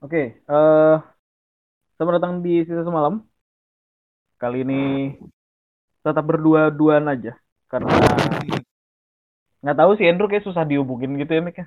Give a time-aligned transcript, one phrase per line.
[0.00, 0.16] Oke,
[0.48, 0.94] eh
[1.94, 3.14] selamat datang di sisa semalam.
[4.40, 4.80] Kali ini
[6.04, 7.32] tetap berdua-duaan aja
[7.70, 7.88] karena
[9.62, 11.66] nggak tahu sih Andrew kayak susah dihubungin gitu ya Mik ya.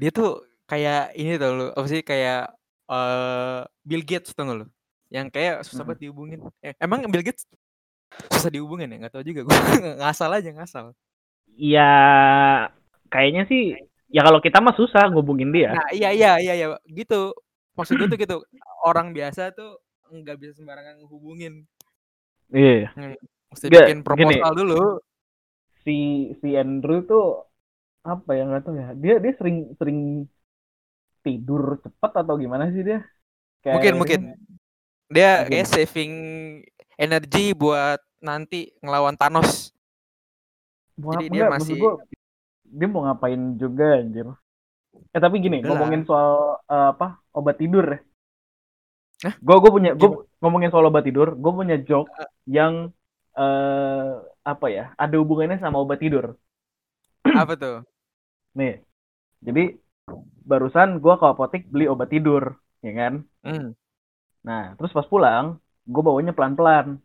[0.00, 0.28] Dia tuh
[0.70, 2.38] kayak ini tau lu, apa sih kayak
[2.92, 3.58] eh
[3.88, 4.64] Bill Gates tau lu?
[5.14, 5.88] Yang kayak susah Hmm.
[5.88, 6.38] banget dihubungin.
[6.64, 7.44] Eh, emang Bill Gates
[8.32, 8.96] susah dihubungin ya?
[9.06, 9.56] Nggak tahu juga gue.
[10.00, 10.86] ngasal aja ngasal.
[11.58, 11.80] Iya,
[13.12, 13.60] kayaknya sih
[14.08, 15.76] ya kalau kita mah susah ngubungin dia.
[15.76, 17.32] Nah iya iya iya iya gitu.
[17.76, 18.36] Maksud gue tuh gitu.
[18.82, 21.62] Orang biasa tuh nggak bisa sembarangan ngehubungin.
[22.48, 22.90] Iya.
[23.48, 24.82] Mesti Nggak, bikin proposal dulu.
[25.84, 25.96] Si
[26.40, 27.44] si Andrew tuh
[28.04, 28.88] apa ya nggak tahu ya.
[28.96, 30.24] Dia dia sering sering
[31.20, 33.04] tidur cepat atau gimana sih dia?
[33.60, 34.20] Kayak Mungkin ini mungkin.
[35.08, 35.50] Dia Mungkin.
[35.52, 36.14] kayak saving
[36.96, 39.72] energi buat nanti ngelawan Thanos.
[40.98, 41.94] Mau Jadi dia masih- gua,
[42.68, 44.26] dia mau ngapain juga anjir.
[45.14, 47.18] Eh tapi gini, ngomongin soal eh, apa?
[47.32, 47.98] Obat tidur ya.
[49.26, 49.34] Hah?
[49.42, 52.10] Gue gue punya gue ngomongin soal obat tidur, gue punya joke
[52.46, 52.94] yang
[53.38, 54.12] eh
[54.46, 54.84] apa ya?
[54.98, 56.34] Ada hubungannya sama obat tidur.
[57.42, 57.76] Apa tuh?
[58.58, 58.80] Nih.
[59.44, 59.76] Jadi
[60.48, 63.12] barusan gue ke apotek beli obat tidur, ya kan?
[63.44, 63.76] Hmm.
[64.42, 66.98] Nah, terus pas pulang, gue bawanya pelan-pelan.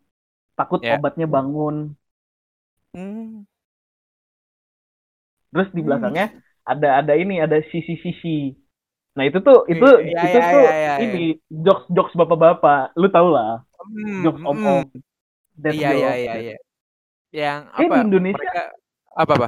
[0.58, 0.98] Takut Ya.
[0.98, 1.98] obatnya bangun.
[2.94, 3.46] Hmm.
[5.54, 5.88] Terus di Hmm.
[5.88, 6.26] belakangnya
[6.72, 8.30] ada ada ini, ada sisi-sisi.
[9.18, 11.18] Nah, itu tuh itu Iya, itu iya, tuh iya, iya, ini
[11.66, 12.78] jokes jokes bapak-bapak.
[13.02, 13.50] Lu tau lah,
[13.84, 14.82] Hmm, jokes om-om.
[14.84, 15.04] hmm.
[15.72, 16.54] Iya iya iya iya.
[17.40, 17.96] Yang Kayak apa?
[17.96, 18.62] di Indonesia- Mereka
[19.22, 19.48] apa apa?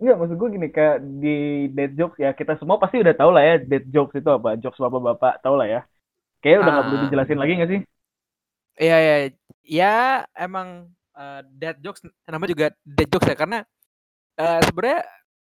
[0.00, 1.28] Enggak, maksud gue gini, kayak di
[1.76, 4.78] dead jokes ya, kita semua pasti udah tahu lah ya dead jokes itu apa, jokes
[4.84, 5.78] bapak-bapak tahu lah ya.
[6.40, 7.04] Kayaknya udah nggak perlu Ah.
[7.04, 7.80] dijelasin lagi nggak sih?
[8.80, 9.14] Iya iya.
[9.78, 9.86] Ya
[10.38, 10.68] emang
[11.18, 13.58] eh, dead jokes namanya juga dead jokes ya karena
[14.38, 15.02] eh, sebenarnya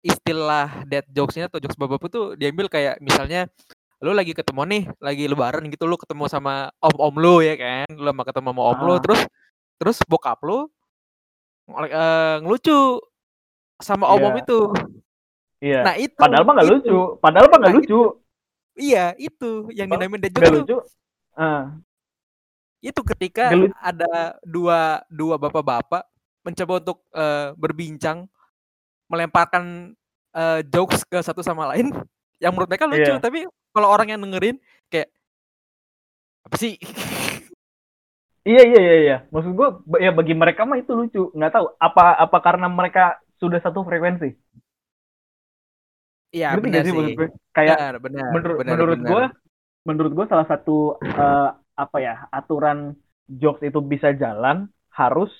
[0.04, 3.48] istilah dead jokesnya atau jokes bapak tuh diambil kayak misalnya
[4.04, 8.04] lu lagi ketemu nih, lagi lebaran gitu lu ketemu sama om-om lu ya kan, lu
[8.04, 9.00] sama ketemu sama om lu Ah.
[9.00, 9.20] terus
[9.81, 10.69] terus bokap lu
[11.88, 13.00] eh, ngelucu
[13.81, 14.42] sama om-om Iya.
[14.44, 14.60] itu.
[15.64, 15.80] Iya.
[15.80, 16.75] Nah, itu Padahal mah nggak itu.
[16.76, 16.98] lucu.
[17.19, 18.00] Padahal mah nggak Nah, lucu.
[18.76, 20.76] Iya, itu yang dinamain dead jokes lucu.
[21.32, 21.72] Ah,
[22.84, 23.48] itu ketika
[23.80, 26.04] ada dua dua bapak-bapak
[26.44, 28.28] mencoba untuk eh, berbincang
[29.14, 29.94] melemparkan
[30.34, 31.94] eh, jokes ke satu sama lain
[32.42, 33.22] yang menurut mereka lucu Iya.
[33.22, 34.58] tapi kalau orang yang dengerin
[34.91, 35.08] kayak
[36.44, 36.75] apa sih
[38.44, 39.16] Iya iya iya iya.
[39.32, 39.69] Maksud gue
[40.04, 41.32] ya bagi mereka mah itu lucu.
[41.32, 44.36] Nggak tahu apa apa karena mereka sudah satu frekuensi.
[46.36, 47.16] Iya benar sih sih?
[47.56, 49.10] Kayak benar benar menurut benar, menurut benar.
[49.12, 49.24] gue
[49.88, 52.92] menurut gue salah satu eh, apa ya aturan
[53.32, 55.32] jokes itu bisa jalan harus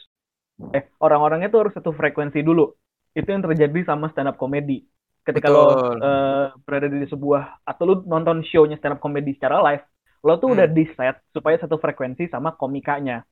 [0.72, 2.72] eh orang-orangnya tuh harus satu frekuensi dulu.
[3.14, 4.84] Itu yang terjadi sama stand up comedy.
[5.26, 5.98] Ketika lo Betul.
[5.98, 9.84] eh, berada di sebuah atau lu nonton show-nya stand up comedy secara live,
[10.26, 10.54] lo tuh Hmm.
[10.58, 13.25] udah di set supaya satu frekuensi sama komikanya.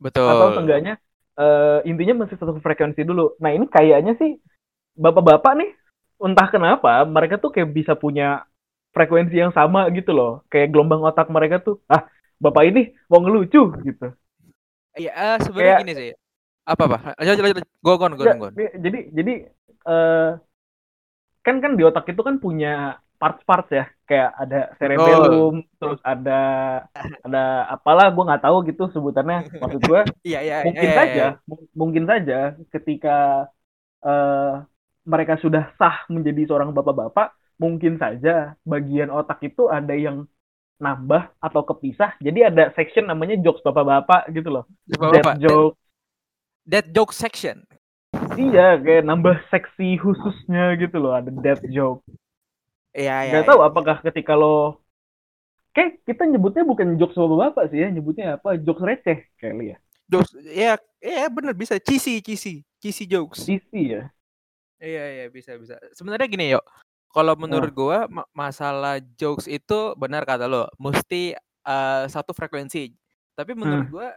[0.00, 1.00] betul atau seenggaknya
[1.40, 3.36] eh, intinya masih satu frekuensi dulu.
[3.42, 4.36] Nah ini kayaknya sih
[4.98, 5.70] bapak-bapak nih
[6.22, 8.44] entah kenapa mereka tuh kayak bisa punya
[8.96, 10.44] frekuensi yang sama gitu loh.
[10.52, 12.06] Kayak gelombang otak mereka tuh ah
[12.42, 12.80] bapak ini
[13.10, 14.06] mau ngelucu gitu.
[15.00, 16.08] iya eh, sebenarnya gini sih
[16.72, 16.98] apa apa?
[17.18, 19.32] Lanjut lanjut go go Nggak, go dia- jadi jadi
[19.88, 20.30] eh,
[21.46, 22.68] kan kan di otak itu kan punya
[23.20, 23.84] parts-parts ya.
[24.08, 26.32] Kayak ada cerebellum terus ada
[27.26, 27.38] ada
[27.74, 29.36] apalah gue nggak tahu gitu sebutannya.
[29.60, 31.26] Maksud gue iya iya mungkin iya, saja iya.
[31.48, 32.34] mung- mungkin saja
[32.74, 33.10] ketika
[34.06, 34.52] eh,
[35.12, 37.32] mereka sudah sah menjadi seorang bapak-bapak
[37.62, 40.28] mungkin saja bagian otak itu ada yang
[40.82, 42.18] nambah atau kepisah.
[42.20, 44.64] Jadi ada section namanya jokes bapak-bapak gitu loh.
[44.90, 45.79] Bapak-bapak, dead joke
[46.66, 47.64] that joke section
[48.38, 52.02] iya kayak nambah seksi khususnya gitu loh ada dead joke
[52.96, 53.48] iya iya nggak iya.
[53.48, 54.80] tahu apakah ketika lo
[55.76, 59.76] kayak kita nyebutnya bukan jokes bapak-bapak sih ya nyebutnya apa jokes receh kali ya
[60.10, 64.10] jokes ya ya bener bisa cheesy cheesy cheesy jokes sisi ya
[64.80, 65.76] Iya iya bisa bisa.
[65.92, 66.64] Sebenarnya gini yuk,
[67.12, 71.36] kalau menurut gua ma- masalah jokes itu benar kata lo, mesti
[71.68, 72.88] eh, satu frekuensi.
[73.36, 73.92] Tapi menurut Hmm.
[73.92, 74.08] gua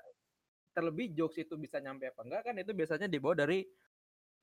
[0.73, 3.63] terlebih jokes itu bisa nyampe apa enggak kan itu biasanya dibawa dari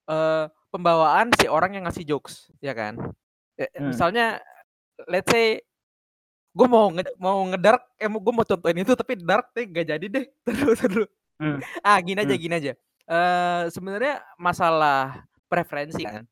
[0.07, 2.99] eh, pembawaan si orang yang ngasih jokes, ya kan?
[3.55, 3.93] Eh, Hmm.
[3.93, 4.41] Misalnya,
[5.07, 5.61] let's say
[6.51, 10.07] gue mau nge mau ngedark, eh gue mau contohin itu tapi dark deh gak jadi
[10.07, 10.27] deh.
[10.47, 11.09] Terus terus.
[11.39, 11.63] Hmm.
[11.81, 12.43] Ah gini aja Hmm.
[12.43, 12.73] gini aja.
[13.07, 16.27] Eh sebenarnya masalah preferensi kan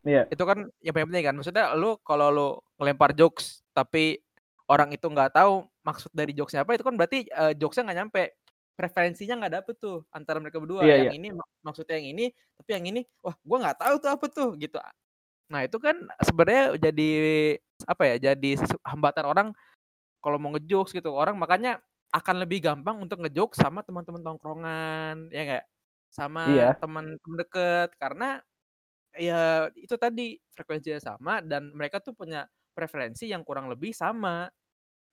[0.00, 0.24] Iya.
[0.32, 2.48] itu kan yang paling penting kan maksudnya lu kalau lu
[2.80, 4.16] ngelempar jokes tapi
[4.64, 8.22] orang itu nggak tahu maksud dari jokesnya apa itu kan berarti eh, jokesnya nggak nyampe
[8.80, 12.24] preferensinya nggak dapet tuh antara mereka berdua Iya, yang ini mak- maksudnya yang ini
[12.56, 14.78] tapi yang ini wah gua nggak tahu tuh apa tuh gitu
[15.52, 17.10] Nah, itu kan sebenarnya jadi
[17.86, 18.16] apa ya?
[18.32, 19.48] Jadi hambatan orang
[20.24, 21.10] kalau mau ngejokes gitu.
[21.14, 21.80] Orang makanya
[22.14, 25.64] akan lebih gampang untuk ngejokes sama teman-teman tongkrongan, ya enggak?
[26.10, 26.74] Sama Iya.
[26.82, 27.06] teman
[27.38, 28.42] deket karena
[29.18, 32.46] ya itu tadi frekuensinya sama dan mereka tuh punya
[32.76, 34.48] preferensi yang kurang lebih sama.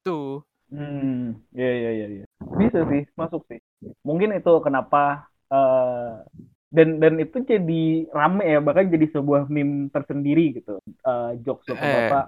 [0.05, 0.43] Tuh.
[0.71, 2.25] Hmm, iya iya iya iya.
[2.37, 3.59] Bisa sih, masuk sih.
[4.05, 6.21] Mungkin itu kenapa uh,
[6.67, 11.87] dan dan itu jadi rame ya bahkan jadi sebuah meme tersendiri gitu uh, jokes bapak
[11.87, 12.25] bapak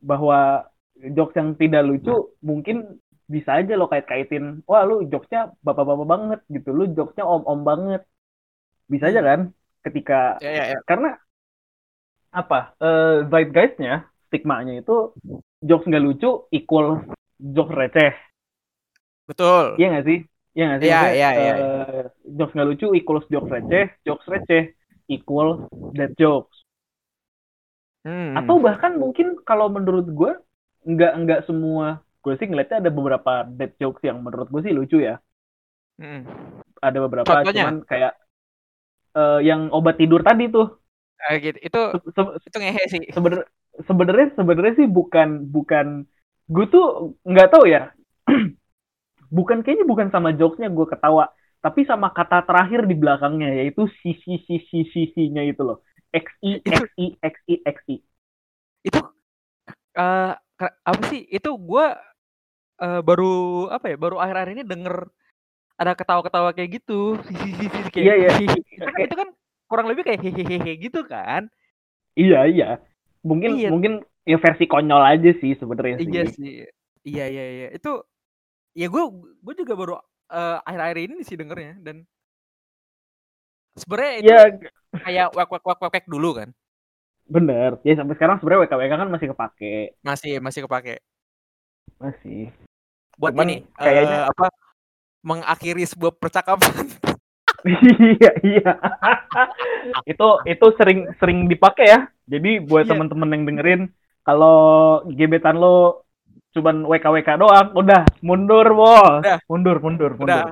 [0.00, 0.38] bahwa
[1.12, 2.96] jokes yang tidak lucu mungkin
[3.28, 7.44] bisa aja lo kait kaitin wah lu jokesnya bapak bapak banget gitu lu jokesnya om
[7.44, 8.02] om banget
[8.88, 9.40] bisa aja kan
[9.84, 10.78] ketika ya, ya, ya.
[10.88, 11.20] karena
[12.32, 15.12] apa uh, zeitgeistnya stigmanya itu
[15.60, 17.04] jokes nggak lucu equal
[17.36, 18.16] jokes receh
[19.26, 20.20] betul iya nggak sih
[20.52, 20.88] Iya nggak sih?
[20.88, 21.54] Iya, iya, iya.
[21.56, 22.04] Uh,
[22.36, 24.76] jokes nggak lucu equals jokes receh, jokes receh
[25.08, 25.64] equal
[25.96, 26.52] dead jokes.
[28.04, 28.36] Hmm.
[28.36, 30.32] Atau bahkan mungkin kalau menurut gue
[30.84, 35.00] nggak nggak semua gue sih ngeliatnya ada beberapa dead jokes yang menurut gue sih lucu
[35.00, 35.16] ya.
[35.96, 36.28] Hmm.
[36.84, 37.72] Ada beberapa Contohnya?
[37.72, 38.12] cuman kayak
[39.16, 40.68] uh, yang obat tidur tadi tuh.
[41.16, 41.58] Uh, gitu.
[41.64, 41.80] Itu
[42.12, 43.00] se itu ngehe sih.
[43.08, 43.48] Sebener
[43.88, 46.04] sebenarnya sebenarnya sih bukan bukan
[46.52, 47.88] gue tuh nggak tahu ya
[49.32, 51.32] bukan kayaknya bukan sama jokesnya gue ketawa
[51.64, 55.80] tapi sama kata terakhir di belakangnya yaitu sisi sisi sisinya itu loh
[56.12, 57.96] xi xi xi xi
[58.84, 59.00] itu
[59.96, 60.32] uh,
[60.84, 61.26] apa sih?
[61.28, 61.86] Itu gue
[62.82, 65.08] uh, baru apa ya baru akhir-akhir ini denger
[65.80, 68.30] ada ketawa-ketawa kayak gitu sisi sisi kayak iya, iya.
[68.54, 69.28] itu, kan, itu kan
[69.66, 71.48] kurang lebih kayak hehehe gitu kan?
[72.14, 72.70] Iya iya.
[73.24, 73.68] Mungkin iya.
[73.72, 76.68] mungkin ya versi konyol aja sih sebenarnya iya sih.
[77.02, 77.68] Iya iya iya.
[77.74, 78.06] Itu
[78.72, 79.02] ya gue
[79.40, 79.94] gue juga baru
[80.32, 81.96] uh, akhir-akhir ini sih dengernya dan
[83.76, 84.38] sebenarnya ya.
[85.04, 86.48] kayak wak wak wak wak dulu kan?
[87.28, 87.80] Bener.
[87.86, 89.74] Ya sampai sekarang sebenarnya WKWK kan masih kepake.
[90.04, 91.00] Masih masih kepake.
[91.96, 92.52] Masih.
[93.16, 94.46] Buat Cuman ini kayaknya uh, apa
[95.22, 96.88] mengakhiri sebuah percakapan.
[97.62, 98.74] Iya iya.
[100.10, 102.10] Itu itu sering sering dipakai ya.
[102.26, 102.90] Jadi buat iya.
[102.90, 103.82] teman-teman yang dengerin
[104.26, 106.01] kalau gebetan lo
[106.52, 109.38] cuman WKWK doang, udah mundur bos, udah.
[109.48, 110.28] mundur mundur mundur.
[110.28, 110.44] Udah.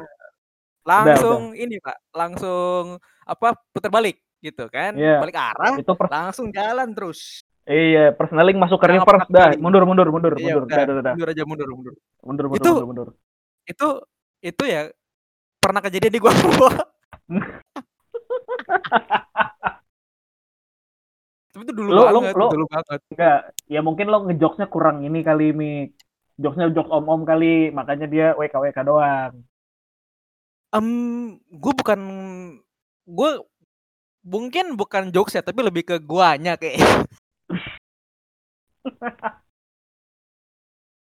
[0.80, 1.64] Langsung udah, udah.
[1.64, 2.96] ini pak, langsung
[3.28, 5.20] apa putar balik gitu kan, yeah.
[5.20, 6.08] balik arah, itu per...
[6.08, 7.44] langsung jalan terus.
[7.68, 11.14] Iya, personaling masuk ke reverse dah, mundur mundur mundur iya, mundur, udah, udah, udah.
[11.14, 11.94] mundur aja mundur mundur.
[12.24, 13.08] Mundur mundur itu, mundur, mundur.
[13.68, 13.88] Itu
[14.40, 14.88] itu ya
[15.60, 16.32] pernah kejadian di gua.
[21.60, 23.00] Tapi itu dulu lo, banget, lo, dulu banget.
[23.12, 25.92] Enggak, ya mungkin lo ngejokesnya kurang ini kali, Mi.
[26.40, 29.44] Jokesnya jokes om-om kali, makanya dia WKWK doang.
[30.72, 32.00] Um, gue bukan
[33.04, 33.30] gue
[34.24, 36.80] mungkin bukan jokes ya, tapi lebih ke guanya kayak.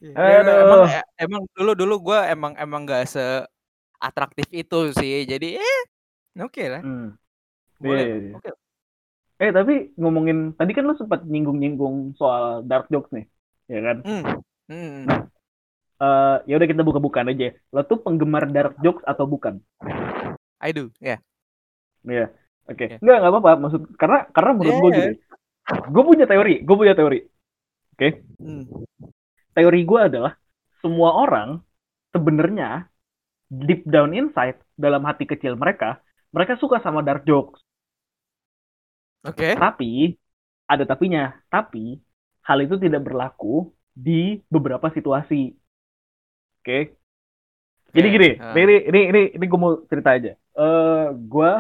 [0.05, 3.25] ya, emang e, emang dulu dulu gue emang emang gak se
[3.96, 5.25] atraktif itu sih.
[5.25, 5.81] Jadi eh
[6.44, 6.84] oke okay lah.
[6.84, 7.16] Hmm.
[7.81, 8.05] Boleh.
[8.05, 8.37] Yeah, yeah, yeah.
[8.37, 8.44] Oke.
[8.52, 8.62] Okay.
[9.43, 13.27] Eh tapi ngomongin tadi kan lu sempat nyinggung-nyinggung soal dark jokes nih,
[13.67, 13.97] ya kan?
[14.06, 14.23] Hmm.
[14.71, 15.03] Hmm.
[15.11, 15.21] Nah,
[15.99, 17.50] uh, ya udah kita buka-bukaan aja.
[17.75, 19.59] Lo tuh penggemar dark jokes atau bukan?
[20.62, 21.19] I do, ya.
[21.19, 21.19] Yeah.
[22.06, 22.15] Iya.
[22.15, 22.29] Yeah.
[22.71, 22.77] Oke.
[22.79, 22.87] Okay.
[22.87, 22.99] Yeah.
[23.03, 23.53] Enggak, enggak apa-apa.
[23.67, 24.83] Maksud karena karena menurut yeah.
[24.83, 25.12] gue gini.
[25.91, 27.20] Gue punya teori, gue punya teori.
[27.27, 27.99] Oke.
[27.99, 28.11] Okay?
[28.39, 28.65] Hmm.
[29.58, 30.32] Teori gue adalah
[30.79, 31.58] semua orang
[32.15, 32.87] sebenarnya
[33.51, 35.99] deep down inside dalam hati kecil mereka,
[36.31, 37.58] mereka suka sama dark jokes.
[39.22, 39.38] Oke.
[39.38, 39.52] Okay.
[39.55, 39.93] Tapi
[40.67, 41.34] ada tapinya.
[41.48, 41.98] Tapi
[42.43, 45.55] hal itu tidak berlaku di beberapa situasi.
[46.62, 46.67] Oke.
[46.67, 46.82] Okay?
[47.93, 48.56] Jadi gini, uh.
[48.56, 50.32] ini ini ini ini gue mau cerita aja.
[50.32, 51.50] Eh, uh, gue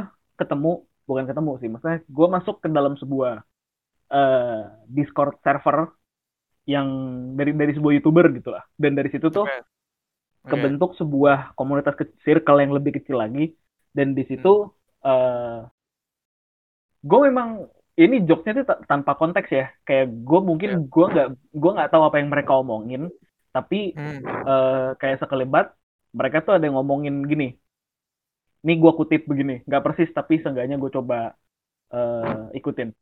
[0.40, 3.44] ketemu bukan ketemu sih, maksudnya gue masuk ke dalam sebuah
[4.08, 5.92] uh, Discord server
[6.64, 6.88] yang
[7.36, 8.64] dari dari sebuah youtuber gitu lah.
[8.80, 9.60] Dan dari situ tuh okay.
[9.60, 10.56] Okay.
[10.56, 13.52] kebentuk sebuah komunitas kecil, circle yang lebih kecil lagi.
[13.92, 15.04] Dan di situ hmm.
[15.04, 15.68] uh,
[17.02, 17.48] gue memang
[17.98, 20.88] ini jokesnya tuh tanpa konteks ya kayak gue mungkin yeah.
[20.94, 23.02] gue nggak gue nggak tahu apa yang mereka omongin
[23.52, 24.20] tapi hmm.
[24.24, 25.66] uh, kayak sekelebat
[26.16, 27.52] mereka tuh ada yang ngomongin gini
[28.62, 31.36] ini gue kutip begini nggak persis tapi seenggaknya gue coba
[31.92, 32.94] uh, ikutin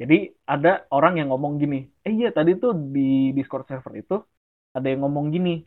[0.00, 4.14] jadi ada orang yang ngomong gini eh iya tadi tuh di discord server itu
[4.76, 5.64] ada yang ngomong gini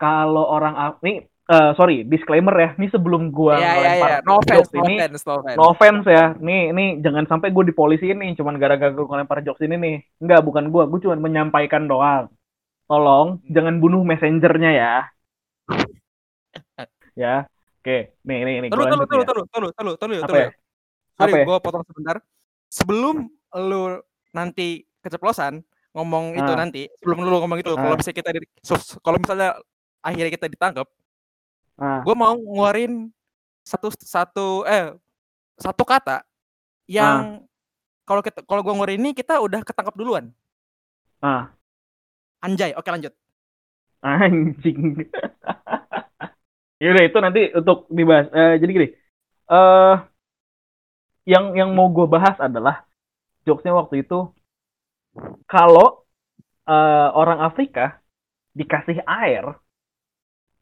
[0.00, 2.72] kalau orang nih Uh, sorry, disclaimer ya.
[2.80, 4.20] Ini sebelum gue yeah, yeah, yeah.
[4.24, 5.56] no jokes no ini, offense, no offense.
[5.60, 6.24] no offense ya.
[6.40, 9.96] Ini ini jangan sampai gue dipolisi ini cuman gara-gara gue ngelempar jokes ini nih.
[10.24, 10.82] Enggak, bukan gue.
[10.88, 12.32] gue cuma menyampaikan doang.
[12.88, 13.52] Tolong, hmm.
[13.52, 14.94] jangan bunuh messengernya ya.
[17.22, 17.84] ya, oke.
[17.84, 18.00] Okay.
[18.24, 18.70] Nih, nih, nih.
[18.72, 20.48] Terus, terus, terus, terus, terus, terus, terus, terus.
[21.14, 21.44] Sorry, ya?
[21.46, 22.16] gue potong sebentar.
[22.72, 23.84] Sebelum lu
[24.32, 25.62] nanti keceplosan
[25.94, 26.40] ngomong ah.
[26.40, 27.78] itu nanti, sebelum lu ngomong itu, ah.
[27.78, 28.40] kalau misalnya kita, di,
[29.04, 29.48] kalau misalnya
[30.02, 30.88] akhirnya kita ditangkap,
[31.74, 32.00] Ah.
[32.06, 33.10] gue mau ngeluarin
[33.66, 34.94] satu satu eh
[35.58, 36.22] satu kata
[36.86, 37.42] yang
[38.06, 40.30] kalau kita kalau gue ngeluarin ini kita udah ketangkap duluan
[41.24, 41.50] Ah.
[42.44, 43.14] anjay oke lanjut
[44.04, 45.00] Anjing.
[46.76, 48.28] ya udah itu nanti untuk dibahas.
[48.36, 48.88] Eh, jadi gini.
[49.48, 49.96] Eh
[51.24, 52.84] yang yang mau gue bahas adalah
[53.48, 54.28] jokesnya waktu itu
[55.48, 56.04] kalau
[56.68, 58.04] eh, orang Afrika
[58.52, 59.56] dikasih air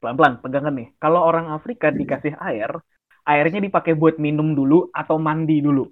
[0.03, 0.91] pelan-pelan pegangan nih.
[0.99, 2.75] Kalau orang Afrika dikasih air,
[3.23, 5.87] airnya dipakai buat minum dulu atau mandi dulu.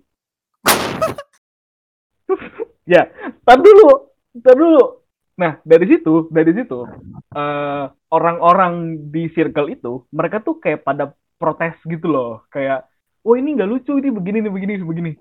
[2.92, 3.08] ya,
[3.48, 4.12] tar dulu,
[4.44, 4.84] tar dulu.
[5.40, 6.84] Nah, dari situ, dari situ,
[7.32, 12.44] eh, orang-orang di circle itu, mereka tuh kayak pada protes gitu loh.
[12.52, 12.92] Kayak,
[13.24, 15.12] oh ini nggak lucu, ini begini, ini begini, ini begini.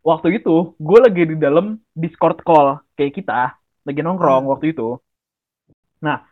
[0.00, 4.96] Waktu itu, gue lagi di dalam Discord call, kayak kita, lagi nongkrong waktu itu.
[6.00, 6.24] Nah,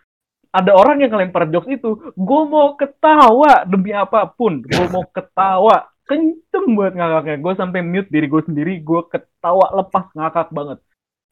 [0.58, 1.90] ada orang yang ngelempar jokes itu,
[2.28, 5.76] gue mau ketawa demi apa pun, gue mau ketawa,
[6.08, 7.36] kenceng buat ngakaknya.
[7.44, 10.78] Gue sampai mute diri gue sendiri, gue ketawa lepas ngakak banget,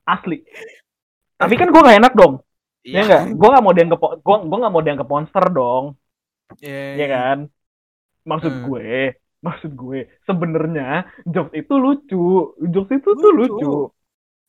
[0.05, 0.37] asli.
[1.41, 2.35] Tapi kan gue gak enak dong,
[2.85, 3.01] ya Iya.
[3.09, 3.23] nggak?
[3.41, 5.85] Gue gak mau dianggap, gue gue gak mau dianggap monster dong,
[6.61, 7.39] Iya, ya kan?
[8.25, 8.65] Maksud Hmm.
[8.69, 8.89] gue,
[9.45, 10.89] maksud gue, sebenarnya
[11.27, 12.25] jokes itu lucu,
[12.73, 13.53] jokes itu tuh Lucu.
[13.59, 13.73] lucu.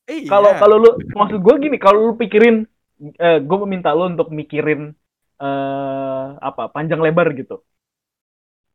[0.05, 0.29] Iya.
[0.29, 2.67] Kalau kalau lu, maksud gue gini, kalau lu pikirin,
[3.00, 4.96] eh, gue meminta lu untuk mikirin
[5.36, 7.60] eh apa panjang lebar gitu.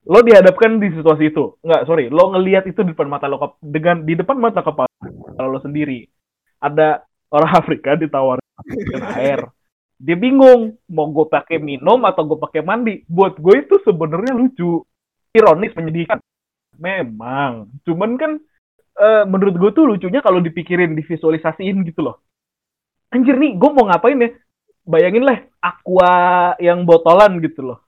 [0.08, 4.00] Lo dihadapkan di situasi itu, nggak sorry, lo ngelihat itu di depan mata lo dengan
[4.08, 4.88] di depan mata kepala
[5.44, 6.08] lo sendiri.
[6.60, 8.44] Ada orang Afrika ditawarin
[9.16, 9.40] air,
[10.00, 13.04] dia bingung mau gue pakai minum atau gue pakai mandi.
[13.04, 14.80] Buat gue itu sebenarnya lucu,
[15.36, 16.16] ironis, menyedihkan.
[16.80, 18.32] Memang, cuman kan
[18.96, 22.16] eh, menurut gue tuh lucunya kalau dipikirin, divisualisasiin gitu loh.
[23.10, 24.30] Anjir nih, gue mau ngapain ya?
[24.86, 26.12] Bayangin lah, aqua
[26.62, 27.78] yang botolan gitu loh.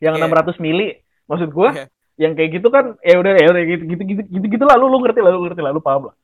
[0.00, 0.24] Yang Iya.
[0.24, 0.88] 600 mili.
[1.28, 1.86] Maksud gue, Iya.
[2.16, 4.88] yang kayak gitu kan, ya udah ya udah gitu gitu gitu gitu, gitu lah, lu
[4.88, 6.14] lu ngerti lah, lu ngerti lah, lu paham lah.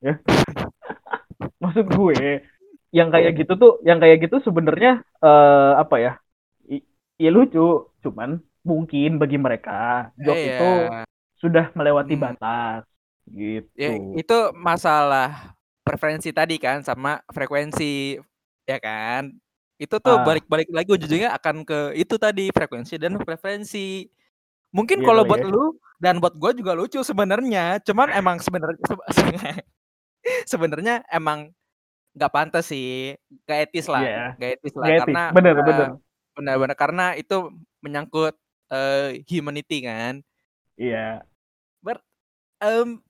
[0.00, 0.14] Ya.
[1.62, 2.40] Maksud gue,
[2.90, 6.12] yang kayak gitu tuh, yang kayak gitu sebenarnya eh apa ya?
[6.66, 6.84] i-
[7.20, 10.56] Ya lucu, cuman mungkin bagi mereka joke Iya.
[10.56, 10.70] itu
[11.38, 12.24] sudah melewati Hmm.
[12.26, 12.82] batas
[13.28, 13.68] gitu.
[13.76, 15.52] Ya, itu masalah
[15.90, 18.14] preferensi tadi kan sama frekuensi
[18.62, 19.34] ya kan
[19.76, 20.22] itu tuh Ah.
[20.22, 24.06] balik-balik lagi ujung-ujungnya akan ke itu tadi frekuensi dan preferensi
[24.70, 25.50] mungkin Iya kalau buat ya.
[25.50, 28.78] lu dan buat gue juga lucu sebenarnya cuman emang sebenarnya
[30.46, 31.50] sebenarnya emang
[32.14, 33.14] nggak pantas sih
[33.46, 34.24] gak etis lah Iya.
[34.38, 35.04] gak etis lah Nggak etis.
[35.06, 35.88] karena bener eh, bener.
[36.36, 37.36] benar-benar karena itu
[37.82, 38.34] menyangkut
[38.70, 40.22] eh, humanity kan
[40.78, 41.26] Iya.
[42.60, 43.00] um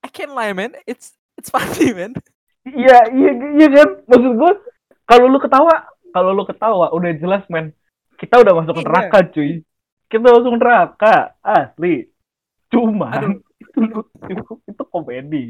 [0.00, 2.12] I can't lie man it's it's funny man
[2.60, 3.88] Iya, iya, iya kan?
[4.04, 4.52] Maksud gue,
[5.08, 7.72] kalau lu ketawa, kalau lu ketawa, udah jelas, men.
[8.20, 8.88] Kita udah masuk ke Iya.
[8.92, 9.50] neraka, cuy.
[10.04, 12.12] Kita masuk neraka, asli.
[12.68, 13.40] Cuman, Aduh.
[13.64, 13.80] itu,
[14.28, 15.44] itu, itu komedi.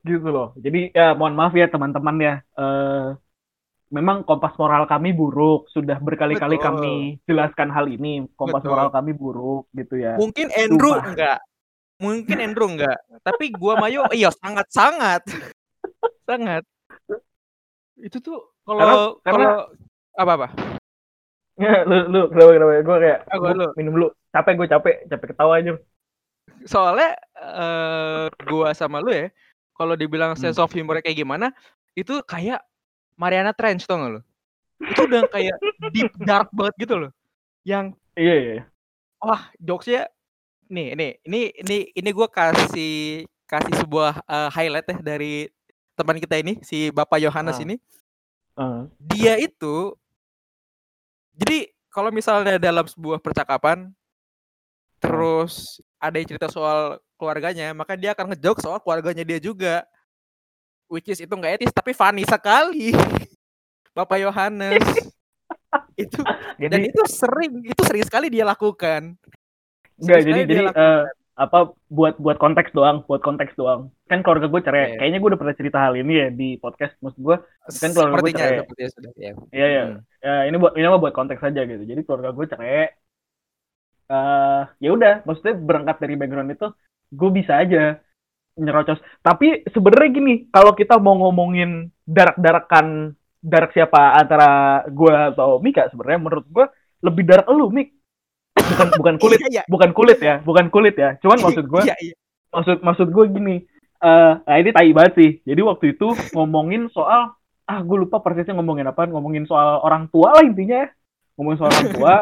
[0.00, 0.56] Gitu loh.
[0.56, 2.34] Jadi, ya mohon maaf ya teman-teman ya.
[2.56, 3.08] Eh,
[3.92, 5.68] memang kompas moral kami buruk.
[5.76, 8.24] Sudah berkali-kali kami jelaskan hal ini.
[8.32, 8.72] Kompas Betul.
[8.72, 10.16] moral kami buruk, gitu ya.
[10.16, 11.04] Mungkin Andrew Sumpah.
[11.12, 11.38] enggak.
[12.04, 12.98] Mungkin Andrew enggak.
[13.24, 15.24] Tapi gua Mayo iya sangat-sangat.
[16.28, 16.62] sangat.
[17.96, 19.72] Itu tuh kalau kalau
[20.14, 20.48] apa apa?
[21.54, 22.72] Ya, lu, lu, kenapa, kenapa?
[22.82, 23.66] Gue kayak, Ah, gua gua lu.
[23.78, 24.08] minum dulu.
[24.28, 24.94] Capek, gue capek.
[25.06, 25.72] Capek ketawa aja.
[26.66, 29.30] Soalnya eh gua sama lu ya,
[29.72, 30.42] kalau dibilang Hmm.
[30.42, 31.54] sense of humor kayak gimana,
[31.94, 32.58] itu kayak
[33.14, 34.20] Mariana Trench tau gak lu?
[34.82, 35.54] Itu udah kayak
[35.94, 37.10] deep dark banget gitu loh.
[37.62, 38.62] Yang Iya, iya.
[39.18, 40.10] wah jokesnya
[40.74, 45.46] nih ini ini ini ini gue kasih kasih sebuah eh, highlight ya dari
[45.94, 47.62] teman kita ini si Bapak Yohanes Ah.
[47.62, 47.76] ini.
[48.54, 48.82] Heeh.
[48.98, 49.94] dia itu
[51.34, 53.90] jadi kalau misalnya dalam sebuah percakapan
[55.02, 59.86] terus ada yang cerita soal keluarganya maka dia akan ngejok soal keluarganya dia juga.
[60.86, 62.94] Which is itu nggak etis tapi funny sekali.
[63.96, 64.82] Bapak Yohanes.
[65.94, 66.22] Itu
[66.58, 69.14] dan Jadi, itu sering itu sering sekali dia lakukan
[70.00, 71.02] Enggak, jadi jadi eh,
[71.34, 71.58] apa
[71.90, 73.90] buat buat konteks doang, buat konteks doang.
[74.06, 74.94] Kan keluarga gue cerai.
[74.94, 74.96] Iya.
[75.02, 76.94] Kayaknya gue udah pernah cerita hal ini ya di podcast.
[77.02, 77.36] Maksud gue,
[77.82, 78.58] kan keluarga gue cerai.
[78.62, 79.32] sepertinya sudah ya.
[79.50, 79.98] Iya ya, Hmm.
[80.22, 81.82] ya ini buat ini mah buat konteks aja gitu.
[81.82, 82.86] Jadi keluarga gue cerai.
[84.04, 86.66] Eh ya udah, maksudnya berangkat dari background itu,
[87.10, 87.98] gue bisa aja
[88.54, 89.00] nyerocos.
[89.24, 96.20] Tapi sebenarnya gini, kalau kita mau ngomongin darak-darakan darak siapa antara gue atau Mika, sebenarnya
[96.20, 96.66] menurut gue
[97.02, 97.88] lebih darak lu, Mik.
[98.54, 99.62] Bukan bukan kulit, Iya, iya.
[99.66, 101.18] bukan kulit ya, bukan kulit ya.
[101.18, 102.14] Cuman maksud gue, Iya, iya.
[102.50, 103.56] maksud maksud gue gini
[103.98, 105.30] eh nah ini tai banget sih.
[105.42, 107.34] Jadi waktu itu ngomongin soal
[107.64, 110.88] ah gue lupa persisnya ngomongin apa, ngomongin soal orang tua lah intinya ya.
[111.34, 112.14] Ngomongin soal orang tua,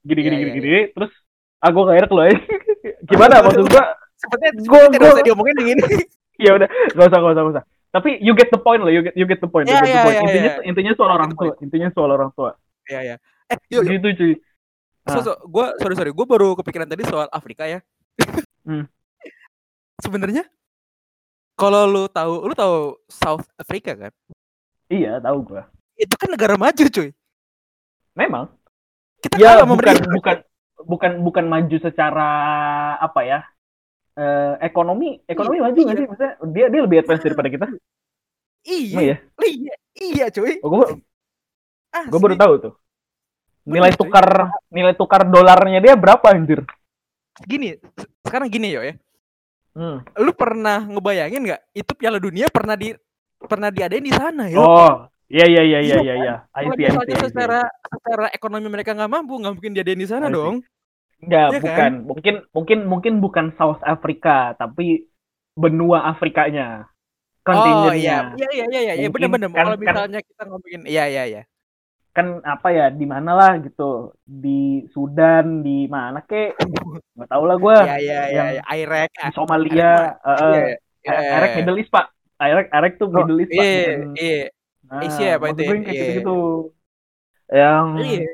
[0.00, 1.12] gini gini Iya, gini iya, gini, terus
[1.58, 2.34] ah gue gak enak loh ya.
[3.10, 3.84] Gimana maksud gue?
[4.14, 4.70] Sepertinya tidak
[5.02, 5.84] gua- usah diomongin yang ini.
[6.34, 7.64] Ya udah, gak usah gak usah gak usah.
[7.94, 9.86] Tapi you get the point lah, you get you get the point, you Iya, get
[9.86, 10.16] the iya, point.
[10.16, 10.62] iya, Intinya iya.
[10.66, 12.50] intinya soal orang the tua, intinya soal orang tua.
[12.90, 13.16] Iya, iya.
[13.46, 13.90] Eh, yuk, yuk.
[13.94, 14.32] Gitu cuy.
[15.04, 15.22] So, Ah.
[15.22, 17.80] so, gua sorry sorry, gua baru kepikiran tadi soal Afrika ya.
[18.64, 18.88] Hmm.
[20.00, 20.48] Sebenarnya
[21.54, 24.12] kalau lu tahu, lu tahu South Africa kan?
[24.88, 25.62] Iya, tahu gue.
[25.94, 27.12] Itu kan negara maju, cuy.
[28.16, 28.48] Memang.
[29.20, 30.08] Kita Ya kalah bukan mereka.
[30.08, 30.36] bukan
[30.80, 32.28] bukan bukan maju secara
[32.96, 33.40] apa ya?
[34.14, 36.00] Eh, ekonomi ekonomi Iya, maju nggak iya.
[36.00, 36.06] sih?
[36.08, 37.66] Maksudnya dia dia lebih advance daripada kita.
[38.64, 39.16] Iya, ya?
[39.44, 40.56] iya, iya, cuy.
[40.64, 40.84] Oh, gue
[42.00, 42.72] gue baru tahu tuh.
[43.64, 44.26] Nilai tukar
[44.68, 46.60] nilai tukar dolarnya dia berapa anjir?
[47.42, 48.94] Gini, se- sekarang gini yo ya.
[49.74, 50.04] Hmm.
[50.14, 52.94] Lu pernah ngebayangin nggak itu Piala Dunia pernah di
[53.40, 54.60] pernah diadain di sana yo?
[54.60, 54.94] Oh,
[55.26, 56.34] iya iya iya iya Iya iya iya.
[56.54, 60.62] I Kalau secara secara ekonomi mereka nggak mampu, nggak mungkin diadain di sana dong.
[61.18, 61.62] Enggak, Iya kan?
[61.64, 61.92] bukan.
[62.06, 65.08] Mungkin mungkin mungkin bukan South Africa, tapi
[65.56, 66.84] benua Afrikanya.
[67.44, 67.92] Oh Kontinennya.
[67.96, 69.48] iya, iya iya iya iya, Mungkin benar-benar.
[69.50, 71.42] kan- Kalau kan- misalnya kita ngomongin, iya iya iya.
[72.14, 74.14] Kan apa ya, di mana lah gitu.
[74.22, 76.54] Di Sudan, di mana kek.
[77.12, 77.76] Nggak tahu lah gue.
[77.98, 78.62] Iya, yang iya.
[78.72, 80.14] Iraq, Di Somalia.
[80.22, 81.56] iya, iya, Erek iya.
[81.58, 82.06] Middle East, Pak.
[82.38, 83.60] Erek Erek tuh Oh, Middle East, Pak.
[83.60, 84.42] Iya bukan- iya
[84.84, 85.66] Nah, Asia apa maksud itu ya?
[85.66, 86.02] yang kayak Iya.
[86.04, 86.38] gitu-gitu.
[87.50, 88.30] Yang iya.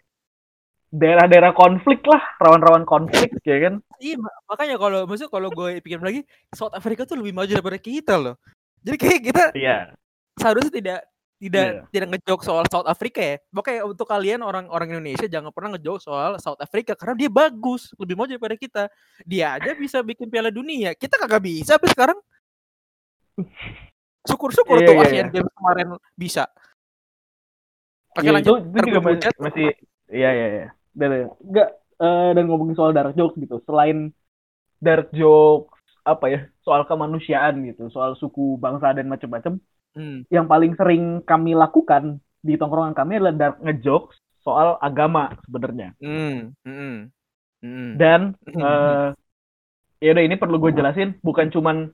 [0.91, 3.75] daerah-daerah konflik lah, rawan-rawan konflik, ya kan?
[3.97, 7.79] Iya ma- makanya kalau maksud kalau gue pikir lagi South Africa tuh lebih maju daripada
[7.79, 8.35] kita loh.
[8.83, 9.95] Jadi kayak kita Iya.
[10.35, 10.99] seharusnya tidak
[11.41, 11.83] tidak Iya.
[11.89, 13.37] tidak ngejok soal South Africa ya.
[13.49, 18.13] Makanya untuk kalian orang-orang Indonesia jangan pernah ngejok soal South Africa karena dia bagus, lebih
[18.13, 18.83] maju daripada kita.
[19.25, 20.93] Dia aja bisa bikin Piala Dunia.
[20.93, 22.19] Kita kagak bisa sampai sekarang.
[24.29, 25.33] Syukur-syukur Iya, tuh iya, Asian iya.
[25.33, 26.45] Games kemarin bisa.
[28.13, 28.61] Oke Ya, lanjut.
[28.61, 29.67] itu, itu masih, masih
[30.13, 30.69] iya iya iya.
[30.93, 31.09] Dan
[31.41, 33.65] enggak eh, dan ngomongin soal dark jokes gitu.
[33.65, 34.13] Selain
[34.77, 35.73] dark jokes
[36.05, 40.23] apa ya, soal kemanusiaan gitu, soal suku, bangsa dan macam-macam, Hmm.
[40.31, 45.93] yang paling sering kami lakukan di tongkrongan kami adalah dark ngejokes soal agama sebenarnya.
[45.99, 46.55] Hmm.
[46.63, 47.11] Hmm.
[47.61, 47.91] Hmm.
[47.99, 48.63] Dan Hmm.
[48.63, 49.09] eh
[50.01, 51.93] ya udah ini perlu gue jelasin, bukan cuman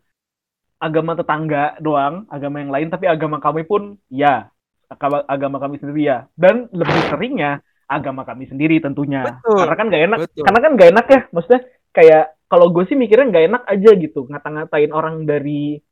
[0.79, 4.47] agama tetangga doang, agama yang lain, tapi agama kami pun ya,
[4.87, 6.19] agama, agama kami sendiri ya.
[6.39, 9.25] Dan lebih seringnya agama kami sendiri tentunya.
[9.27, 9.67] Betul.
[9.67, 10.45] Karena kan gak enak, Betul.
[10.47, 11.61] karena kan gak enak ya, maksudnya
[11.97, 15.83] kayak kalau gue sih mikirnya gak enak aja gitu, ngata-ngatain orang dari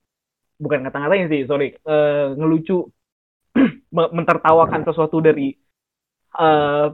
[0.59, 2.89] bukan ngata-ngatain sih, sorry, eh, ngelucu,
[3.97, 5.55] me- mentertawakan sesuatu dari
[6.35, 6.87] eh,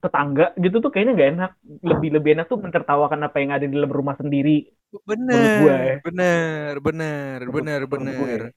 [0.00, 1.50] tetangga gitu tuh kayaknya gak enak.
[1.84, 4.64] Lebih lebih enak tuh mentertawakan apa yang ada di dalam rumah sendiri.
[4.90, 5.96] menurut gue ya.
[6.02, 8.50] Bener, bener, bener, bener, gue bener, ya.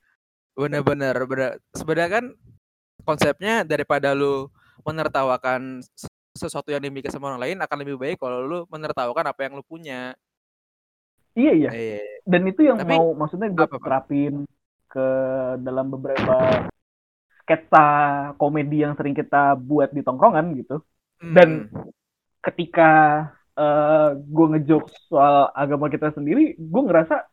[0.58, 1.52] bener, bener, bener.
[1.78, 2.26] Sebenarnya kan
[3.04, 4.48] konsepnya daripada lu
[4.82, 5.84] menertawakan
[6.34, 9.64] sesuatu yang dimiliki sama orang lain akan lebih baik kalau lu menertawakan apa yang lu
[9.66, 10.18] punya.
[11.34, 11.70] Iya iya.
[11.74, 12.00] Iya.
[12.24, 14.34] Dan itu yang Tapi- mau maksudnya gue apa, terapin
[14.88, 15.08] ke
[15.60, 16.70] dalam beberapa
[17.42, 17.86] sketsa
[18.38, 20.80] komedi yang sering kita buat di tongkrongan gitu.
[21.20, 21.92] Dan- Hmm.
[22.44, 22.92] Ketika
[23.56, 27.24] eh gue ngejokes soal agama kita sendiri, gue ngerasa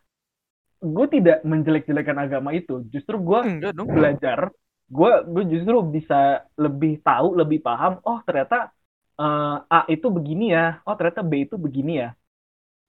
[0.80, 2.86] gue tidak menjelek-jelekan agama itu.
[2.94, 3.40] Justru gue
[3.74, 3.90] dong.
[3.90, 4.54] belajar,
[4.86, 7.98] gue gue justru bisa lebih tahu, lebih paham.
[8.06, 8.70] Oh ternyata
[9.18, 10.78] eh, A itu begini ya.
[10.86, 12.14] Oh ternyata B itu begini ya.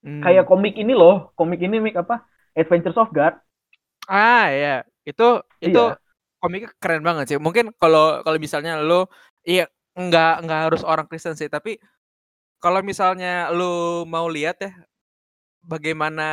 [0.03, 0.21] Hmm.
[0.23, 2.25] Kayak komik ini loh, komik ini Mik, apa?
[2.57, 3.33] Adventures of God.
[4.09, 4.69] Ah ya,
[5.09, 5.23] itu
[5.65, 5.95] itu Iya.
[6.41, 7.37] komiknya keren banget sih.
[7.45, 9.05] Mungkin kalau kalau misalnya lu
[9.49, 9.63] iya
[9.97, 11.77] nggak nggak harus orang Kristen sih, tapi
[12.63, 14.71] kalau misalnya lu mau lihat ya
[15.63, 16.23] bagaimana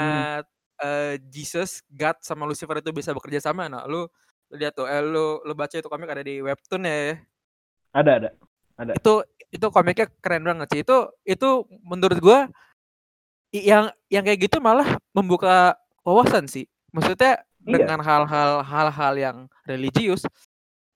[0.78, 4.06] eh, Jesus, God sama Lucifer itu bisa bekerja sama, nah lu
[4.54, 7.18] lihat tuh, eh, lu lu baca itu komik ada di webtoon ya.
[7.92, 8.30] Ada ada.
[8.96, 10.80] Itu itu komiknya keren banget sih.
[10.84, 11.48] Itu itu
[11.84, 12.48] menurut gua
[13.52, 16.64] yang yang kayak gitu malah membuka wawasan sih.
[16.92, 17.84] Maksudnya Iya.
[17.84, 19.36] dengan hal-hal hal-hal yang
[19.68, 20.24] religius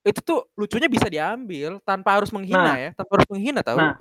[0.08, 2.76] itu tuh lucunya bisa diambil tanpa harus menghina Nah.
[2.80, 3.78] ya, tanpa harus menghina tahu.
[3.78, 3.94] Nah,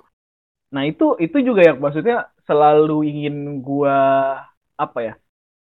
[0.72, 4.40] Nah itu itu juga yang maksudnya selalu ingin gua
[4.80, 5.14] apa ya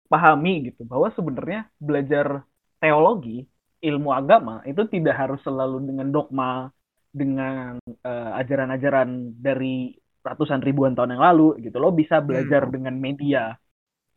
[0.07, 2.47] pahami gitu bahwa sebenarnya belajar
[2.79, 3.43] teologi
[3.83, 6.71] ilmu agama itu tidak harus selalu dengan dogma
[7.11, 7.75] dengan
[8.07, 13.57] eh, ajaran-ajaran dari ratusan ribuan tahun yang lalu gitu lo bisa belajar dengan media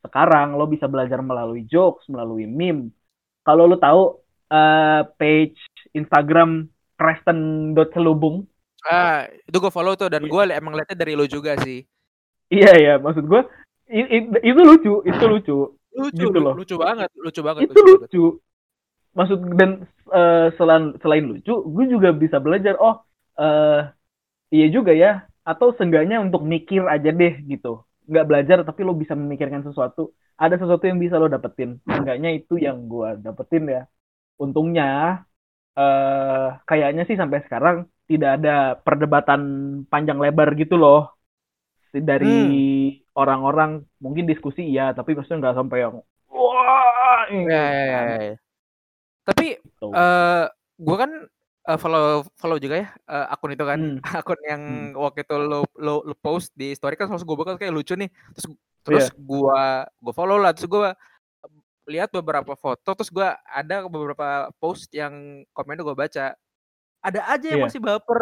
[0.03, 2.91] sekarang lo bisa belajar melalui jokes melalui meme
[3.43, 4.19] kalau lo tahu
[4.51, 5.57] eh, page
[5.95, 8.47] Instagram Kristen.celubung
[8.83, 10.19] Ah, itu gue follow tuh Iya.
[10.19, 11.87] dan gue emang liatnya dari lo juga sih.
[12.51, 13.41] Iya iya, maksud gue
[14.43, 15.57] itu lucu, itu lucu.
[15.93, 16.51] lucu gitu loh.
[16.57, 18.01] lucu banget lucu banget itu lucu, banget.
[18.09, 18.23] lucu
[19.13, 19.69] maksud dan
[20.09, 22.97] eh, selain selain lucu gue juga bisa belajar oh
[23.37, 23.93] eh
[24.49, 27.83] iya juga ya atau seenggaknya untuk mikir aja deh gitu.
[28.09, 30.11] Nggak belajar tapi lo bisa memikirkan sesuatu.
[30.39, 31.79] Ada sesuatu yang bisa lo dapetin.
[31.87, 33.81] Seenggaknya itu yang gue dapetin ya.
[34.39, 34.83] Untungnya
[35.73, 39.41] eh kayaknya sih sampai sekarang tidak ada perdebatan
[39.91, 41.13] panjang lebar gitu loh.
[41.93, 42.25] Dari
[43.13, 45.95] orang-orang mungkin diskusi iya tapi maksudnya nggak sampai yang
[46.33, 48.35] wah ya, ya, ya, ya.
[49.23, 49.87] tapi gitu.
[49.93, 50.45] eh
[50.81, 51.11] gue kan
[51.63, 53.99] eh, follow follow juga ya eh, akun itu kan Hmm.
[54.19, 54.99] akun yang Hmm.
[54.99, 58.09] waktu itu lo lo, lo post di story kan terus gue bakal kayak lucu nih
[58.33, 58.45] terus
[58.83, 60.91] terus gua gua follow lah terus gua
[61.83, 66.35] lihat beberapa foto terus gua ada beberapa post yang komennya gua baca
[66.99, 67.67] ada aja yang Iya.
[67.67, 68.21] masih baper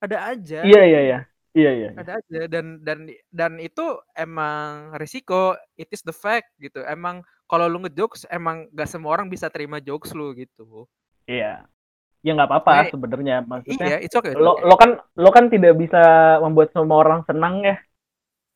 [0.00, 1.18] ada aja Iya iya iya.
[1.54, 1.90] Iya iya.
[1.94, 7.68] ada aja dan dan dan itu emang risiko it is the fact gitu emang kalau
[7.68, 10.84] lu ngejokes emang gak semua orang bisa terima jokes lu gitu
[11.24, 11.64] Iya.
[12.24, 13.84] Ya nggak apa-apa Nah, sebenarnya maksudnya.
[13.84, 14.64] iya it's okay, it's Lo okay.
[14.64, 16.00] lo kan lo kan tidak bisa
[16.40, 17.76] membuat semua orang senang ya.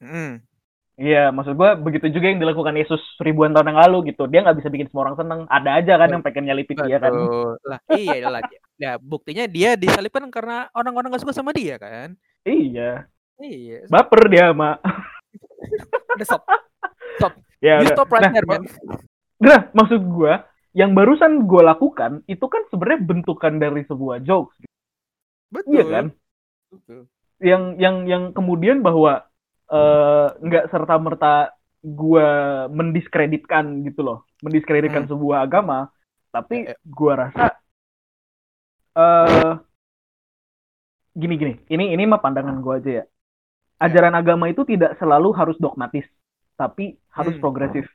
[0.01, 0.41] Mm.
[0.99, 4.27] Iya, maksud gua begitu juga yang dilakukan Yesus ribuan tahun yang lalu gitu.
[4.27, 5.41] Dia nggak bisa bikin semua orang senang.
[5.47, 7.15] Ada aja kan yang pengen nyelipin dia kan.
[7.15, 7.55] Betul.
[7.63, 8.43] Lah, iya lah.
[8.75, 12.19] Ya, buktinya dia disalibkan karena orang-orang gak suka sama dia kan.
[12.43, 13.07] Iya.
[13.39, 13.87] Iya.
[13.87, 14.83] Baper dia sama.
[16.19, 16.43] Udah stop.
[17.15, 17.33] Stop.
[17.63, 17.95] ya, You udah.
[17.95, 18.63] stop right nah, there, man.
[19.39, 20.43] Nah, maksud gua
[20.77, 24.57] yang barusan gue lakukan itu kan sebenarnya bentukan dari sebuah jokes.
[25.49, 25.73] Betul.
[25.73, 26.07] Iya kan?
[26.69, 27.01] Betul.
[27.39, 29.23] yang yang yang kemudian bahwa
[29.71, 32.29] eh, nggak serta merta gue
[32.69, 35.11] mendiskreditkan gitu loh mendiskreditkan Hmm.
[35.15, 35.87] sebuah agama
[36.29, 36.77] tapi Ya, ya.
[36.83, 37.45] gue rasa
[38.99, 39.53] eh
[41.15, 43.05] gini gini ini ini mah pandangan gue aja ya
[43.79, 46.05] ajaran agama itu tidak selalu harus dogmatis
[46.59, 47.43] tapi harus Hmm.
[47.43, 47.87] progresif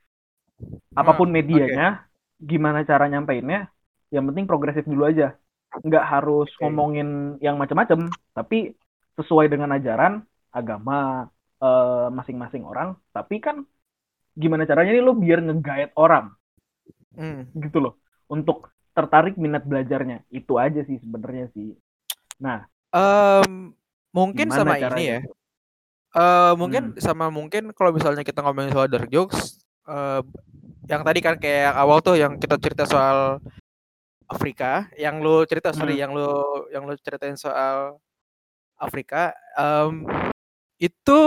[0.96, 2.08] apa pun Hmm, medianya
[2.40, 3.70] gimana cara nyampeinnya
[4.10, 5.36] yang penting progresif dulu aja
[5.74, 6.62] nggak harus Oke.
[6.62, 8.78] ngomongin yang macam-macam tapi
[9.18, 10.22] sesuai dengan ajaran
[10.54, 13.66] agama eh, masing-masing orang tapi kan
[14.34, 16.34] gimana caranya nih lo biar nge-guide orang
[17.14, 17.46] Hmm.
[17.54, 21.78] gitu loh untuk tertarik minat belajarnya itu aja sih sebenarnya sih
[22.42, 23.74] nah Em,
[24.14, 24.98] mungkin sama caranya?
[24.98, 25.20] ini ya.
[26.14, 27.02] Eh mungkin Hmm.
[27.02, 30.22] sama mungkin kalau misalnya kita ngomongin soal dark jokes, eh
[30.86, 33.40] yang tadi kan kayak awal tuh yang kita cerita soal
[34.26, 36.02] Afrika, yang lu cerita sorry, Hmm.
[36.02, 36.28] yang lu
[36.70, 38.00] yang lu ceritain soal
[38.76, 40.08] Afrika, em,
[40.78, 41.20] itu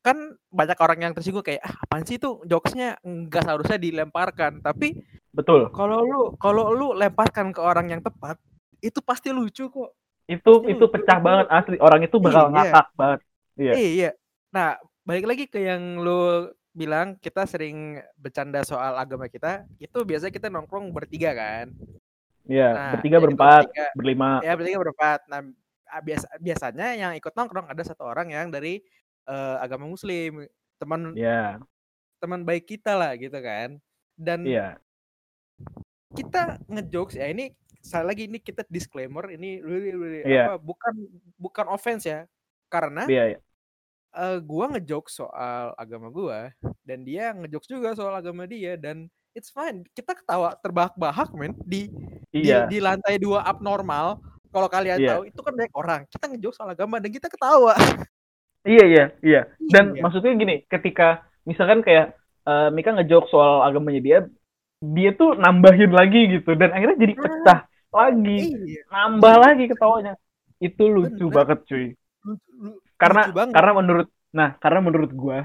[0.00, 0.16] kan
[0.48, 4.96] banyak orang yang tersinggung kayak ah apaan sih itu jokesnya nggak seharusnya dilemparkan tapi
[5.28, 8.40] betul kalau lu kalau lu lemparkan ke orang yang tepat
[8.80, 9.90] itu pasti lucu kok
[10.24, 12.54] itu Pasti itu lucu, pecah banget asli orang itu bakal Iya.
[12.56, 13.20] ngakak banget
[13.58, 13.72] Iya.
[13.74, 14.10] Iya.
[14.48, 14.68] Nah,
[15.02, 16.46] balik lagi ke yang lu
[16.78, 21.74] bilang kita sering bercanda soal agama kita, itu biasanya kita nongkrong bertiga kan.
[22.46, 23.86] Iya, Nah, bertiga berempat bertiga.
[23.98, 25.20] berlima Ya, bertiga berempat.
[25.26, 25.40] Nah,
[25.90, 28.78] ah, biasa biasanya yang ikut nongkrong ada satu orang yang dari
[29.28, 30.46] eh, agama muslim,
[30.80, 31.60] teman Iya,
[32.22, 33.76] teman baik kita lah gitu kan.
[34.16, 34.78] Dan iya
[36.16, 37.52] kita ngejokes ya ini
[37.84, 40.56] sekali lagi ini kita disclaimer ini really, really, Iya.
[40.56, 40.94] apa bukan
[41.36, 42.24] bukan offense ya.
[42.68, 43.38] Karena iya iya.
[44.18, 46.50] Eh gua ngejokes soal agama gua
[46.82, 51.86] dan dia ngejokes juga soal agama dia dan it's fine kita ketawa terbahak-bahak men di
[52.28, 52.66] di, Iya.
[52.66, 54.18] di lantai dua abnormal
[54.50, 55.08] kalau kalian Iya.
[55.14, 57.78] tahu itu kan banyak orang kita ngejokes soal agama dan kita ketawa
[58.66, 59.40] Iya iya iya.
[59.70, 60.02] Dan Iya.
[60.02, 64.18] maksudnya gini, ketika misalkan kayak eh, Mika ngejok soal agamanya dia,
[64.82, 67.22] dia tuh nambahin lagi gitu dan akhirnya jadi Ah.
[67.22, 70.18] pecah lagi, iya nambah lagi ketawanya.
[70.58, 71.36] Itu lucu Bener.
[71.38, 71.86] banget cuy.
[73.00, 73.20] Karena
[73.54, 74.06] karena menurut
[74.38, 75.38] nah, karena menurut gua,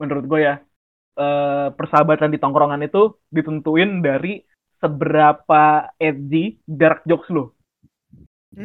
[0.00, 0.54] menurut gua ya
[1.20, 2.98] eh, persahabatan di tongkrongan itu
[3.36, 4.28] ditentuin dari
[4.82, 5.62] seberapa
[6.00, 7.44] edgy dark jokes lo.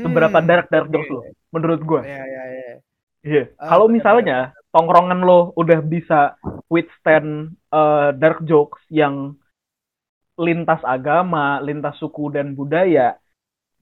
[0.02, 0.94] Seberapa Hmm, dark dark oke.
[0.94, 1.22] jokes lo
[1.54, 2.02] menurut gua.
[2.08, 2.82] ya ya ya
[3.26, 3.42] Iya.
[3.58, 6.38] Ah, Kalau misalnya tongkrongan lo udah bisa
[6.74, 9.16] withstand eh, dark jokes yang
[10.46, 13.16] lintas agama, lintas suku dan budaya,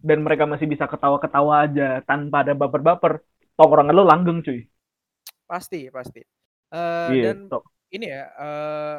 [0.08, 3.14] dan mereka masih bisa ketawa-ketawa aja tanpa ada baper-baper,
[3.56, 4.66] tongkrongan lo langgeng cuy.
[5.44, 6.22] pasti pasti
[6.74, 7.24] Eh, Iya.
[7.38, 7.64] dan tok.
[7.94, 8.98] ini ya eh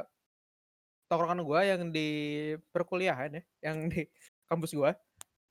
[1.11, 2.09] tongkrongan gua yang di
[2.71, 4.07] perkuliahan ya yang di
[4.47, 4.95] kampus gua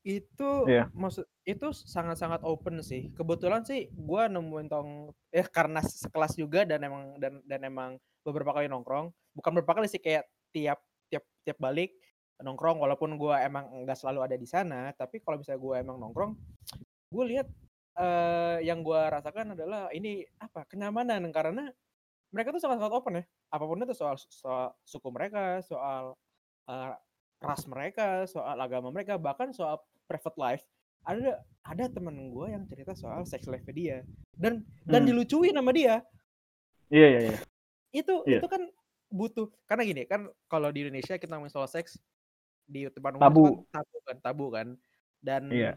[0.03, 0.87] itu Iya.
[0.95, 6.79] maksud itu sangat-sangat open sih kebetulan sih gua nemuin tong ya karena sekelas juga dan
[6.83, 7.91] emang dan dan emang
[8.23, 10.23] beberapa kali nongkrong bukan beberapa kali sih kayak
[10.55, 10.79] tiap
[11.11, 11.91] tiap tiap balik
[12.39, 16.33] nongkrong walaupun gua emang nggak selalu ada di sana tapi kalau misalnya gua emang nongkrong
[17.13, 17.47] gue lihat
[17.93, 21.69] eh yang gua rasakan adalah ini apa kenyamanan karena
[22.33, 23.25] mereka tuh sangat-sangat open ya.
[23.53, 26.17] Apa pun itu soal, soal suku mereka, soal
[26.65, 26.93] uh,
[27.37, 29.77] ras mereka, soal agama mereka, bahkan soal
[30.09, 30.65] private life.
[31.05, 34.01] Ada ada temen gue yang cerita soal sex life dia
[34.33, 35.09] dan dan Hmm.
[35.13, 36.01] dilucuin sama dia.
[36.89, 37.37] Iya iya iya.
[37.93, 38.41] Itu Iya.
[38.41, 38.65] itu kan
[39.13, 42.01] butuh karena gini kan kalau di Indonesia kita ngomongin soal seks
[42.65, 43.45] di depan umum Tabu.
[43.69, 44.67] kan tabu kan, tabu kan.
[45.21, 45.71] Dan Iya.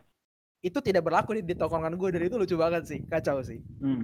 [0.66, 3.62] Itu tidak berlaku di, di tongkrongan gue dan itu lucu banget sih, kacau sih.
[3.78, 4.02] Hmm.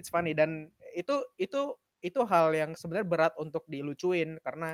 [0.00, 4.72] It's funny dan itu itu itu hal yang sebenarnya berat untuk dilucuin karena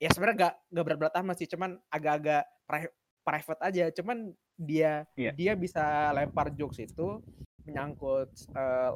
[0.00, 2.94] ya sebenarnya gak gak berat-berat amat sih, cuman agak-agak pri-
[3.24, 3.84] private aja.
[3.92, 5.32] Cuman dia Iya.
[5.36, 7.20] dia bisa lempar jokes itu
[7.68, 8.92] menyangkut eh,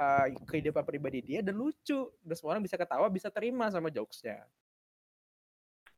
[0.00, 4.44] eh, kehidupan pribadi dia dan lucu dan semua orang bisa ketawa bisa terima sama jokesnya.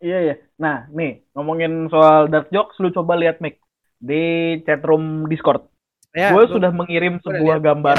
[0.04, 0.34] Iya iya.
[0.60, 3.63] Nah, nih ngomongin soal dark jokes, lu coba lihat Mick
[4.04, 4.22] di
[4.68, 5.64] chatroom Discord.
[6.12, 7.98] Ya, gue sudah mengirim sebuah lihat, gambar.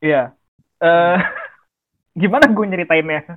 [0.00, 0.32] Iya.
[0.80, 1.18] Eh,
[2.20, 3.20] gimana gue nyeritainnya?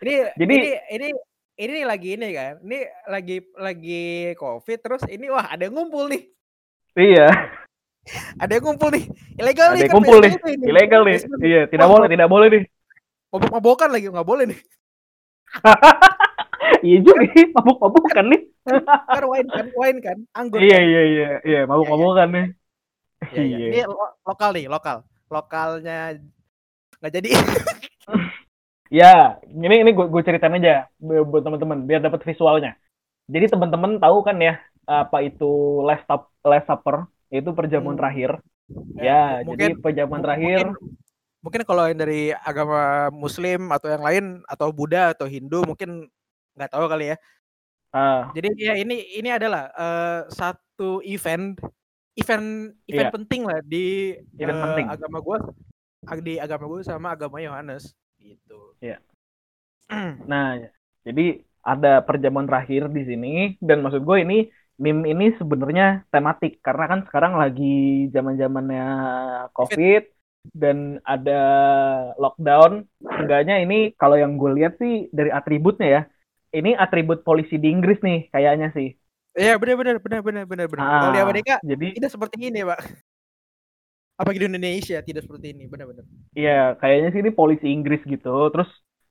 [0.00, 1.08] Ini Jadi- ini ini
[1.56, 2.60] ini lagi ini kan.
[2.60, 4.04] Ini lagi lagi
[4.36, 6.28] Covid terus ini wah ada yang ngumpul nih.
[6.96, 7.28] iya,
[8.36, 9.04] Ada yang ngumpul nih.
[9.40, 10.32] Ilegal ada nih kan kumpul nih.
[10.36, 10.64] Ini.
[10.68, 11.18] Ilegal nih.
[11.40, 12.62] Iya, tidak Wah, boleh, tidak boleh nih.
[13.30, 14.60] Mabok-mabokan lagi nggak boleh nih.
[16.80, 18.40] Iya juga nih, mabuk-mabukan nih.
[19.08, 20.58] Kan wine kan, wine kan, anggur.
[20.60, 20.88] Iya kan?
[20.88, 22.46] iya iya, iya mabuk-mabukan nih.
[23.30, 23.56] Iya, iya.
[23.56, 23.66] Iya.
[23.68, 24.96] Ini lo- lokal nih, lokal.
[25.28, 25.98] Lokalnya
[27.00, 27.30] nggak jadi.
[28.90, 32.74] Ya, ini ini gue gue ceritain aja bu- buat teman-teman biar dapat visualnya.
[33.30, 35.46] Jadi teman-teman tahu kan ya apa itu
[35.86, 38.02] last stop last supper itu perjamuan Hmm.
[38.02, 38.30] terakhir.
[38.98, 40.58] Ya, jadi mungkin perjamuan mu- terakhir.
[40.74, 40.98] Mungkin,
[41.38, 46.10] mungkin kalau yang dari agama Muslim atau yang lain atau Buddha atau Hindu mungkin
[46.60, 47.16] nggak tahu kali ya.
[47.96, 51.56] ah, Jadi ya ini ini adalah eh, satu event
[52.20, 52.46] event
[52.86, 53.14] event Iya.
[53.16, 54.86] penting lah di Event eh, penting.
[54.92, 55.38] agama gue
[56.24, 58.76] di agama gue sama agama Yohanes gitu.
[58.84, 59.00] Iya.
[60.30, 60.60] Nah,
[61.02, 64.38] jadi ada perjamuan terakhir di sini dan maksud gue ini
[64.80, 68.86] meme ini sebenarnya tematik karena kan sekarang lagi zaman-zamannya
[69.52, 70.02] COVID
[70.56, 71.40] dan ada
[72.16, 72.88] lockdown.
[73.02, 76.02] Enggaknya ini kalau yang gue lihat sih dari atributnya ya.
[76.58, 78.88] Ini atribut polisi di Inggris nih kayaknya sih.
[79.40, 80.86] Iya benar benar benar benar benar benar.
[80.98, 82.80] Kalau di Ah, Amerika jadi tidak seperti ini pak.
[84.20, 86.04] Apa di Indonesia tidak seperti ini benar-benar.
[86.38, 88.28] Iya, kayaknya sih ini polisi Inggris gitu.
[88.52, 88.70] Terus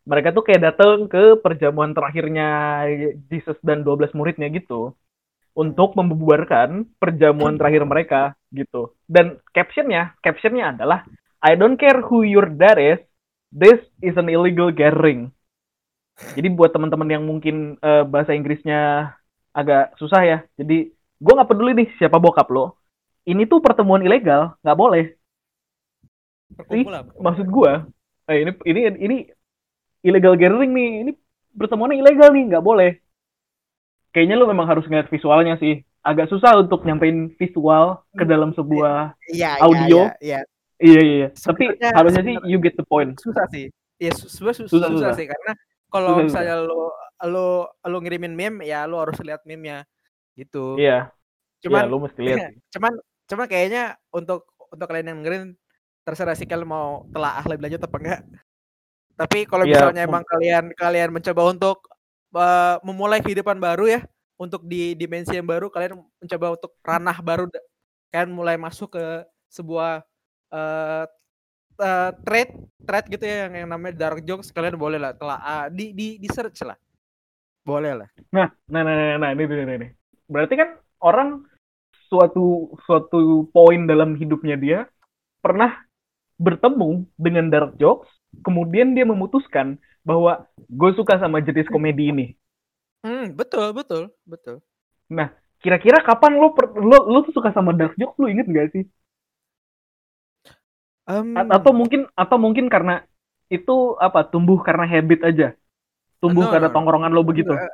[0.09, 2.43] mereka tuh kayak datang ke perjamuan terakhirnya
[3.31, 4.95] Jesus dan 12 muridnya gitu
[5.55, 6.69] untuk membubarkan
[7.01, 8.17] perjamuan terakhir mereka
[8.55, 8.95] gitu.
[9.15, 9.25] Dan
[9.55, 10.99] captionnya, captionnya adalah
[11.43, 12.99] I don't care who your dad is,
[13.53, 15.31] this is an illegal gathering.
[16.19, 19.11] Jadi buat teman-teman yang mungkin eh, bahasa Inggrisnya
[19.55, 20.37] agak susah ya.
[20.59, 22.77] Jadi gue nggak peduli nih siapa bokap lo.
[23.27, 25.05] Ini tuh pertemuan ilegal, nggak boleh
[26.49, 27.05] Perkumpulan.
[27.21, 27.85] maksud gua
[28.27, 29.17] eh, ini ini ini
[30.01, 31.11] illegal gathering nih ini
[31.55, 32.91] pertemuannya ilegal nih nggak boleh
[34.11, 39.13] kayaknya lu memang harus ngeliat visualnya sih agak susah untuk nyampein visual ke dalam sebuah
[39.29, 39.99] Iya, iya, audio.
[40.09, 40.39] iya, iya.
[40.81, 41.27] iya iya, iya.
[41.37, 43.69] tapi harusnya sih you get the point susah sih.
[43.99, 45.13] Iya, su- sebenarnya su- Susah, susah, susah.
[45.19, 45.51] sih karena
[45.91, 46.93] kalau misalnya lo
[47.27, 47.47] lo
[47.83, 49.83] lo ngirimin meme ya lo harus lihat meme-nya
[50.39, 50.79] gitu.
[50.79, 51.11] iya
[51.59, 52.39] Cuman iya, lu mesti lihat
[52.73, 52.93] cuman
[53.29, 53.83] cuman kayaknya
[54.15, 55.45] untuk untuk kalian yang dengerin
[56.07, 58.21] terserah sih kalian mau telah lebih lanjut apa enggak.
[59.19, 61.77] Tapi kalau Iya, misalnya emang kalian kalian mencoba untuk
[62.35, 64.01] eh, memulai kehidupan baru ya,
[64.39, 67.45] untuk di dimensi yang baru kalian mencoba untuk ranah baru
[68.09, 69.05] kalian mulai masuk ke
[69.51, 70.01] sebuah
[70.55, 71.05] eh
[71.79, 72.49] eh, thread
[72.83, 76.19] thread gitu ya yang, yang namanya dark jokes kalian boleh lah telah ah, di di
[76.19, 76.77] di search lah.
[77.63, 78.09] Boleh lah.
[78.33, 79.87] nah nah nah nah, nah ini ini, ini, ini.
[80.29, 80.69] berarti kan
[81.01, 81.43] orang
[82.09, 84.79] suatu suatu poin dalam hidupnya dia
[85.39, 85.85] pernah
[86.41, 88.09] bertemu dengan dark jokes
[88.41, 92.27] kemudian dia memutuskan bahwa gue suka sama jenis komedi ini
[92.99, 94.59] Hmm, betul, betul, betul.
[95.63, 98.83] kira-kira kapan lo per, lo lo tuh suka sama dark jokes lo inget gak sih
[101.09, 103.01] A- atau mungkin atau mungkin karena
[103.49, 105.47] itu apa tumbuh karena habit aja
[106.21, 107.73] tumbuh No, karena tongkrongan lo begitu Enggak,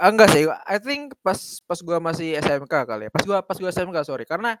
[0.00, 1.36] Ah, enggak sih, I think pas
[1.68, 3.10] pas gua masih SMK kali ya.
[3.12, 4.56] Pas gua pas gua SMK sorry, karena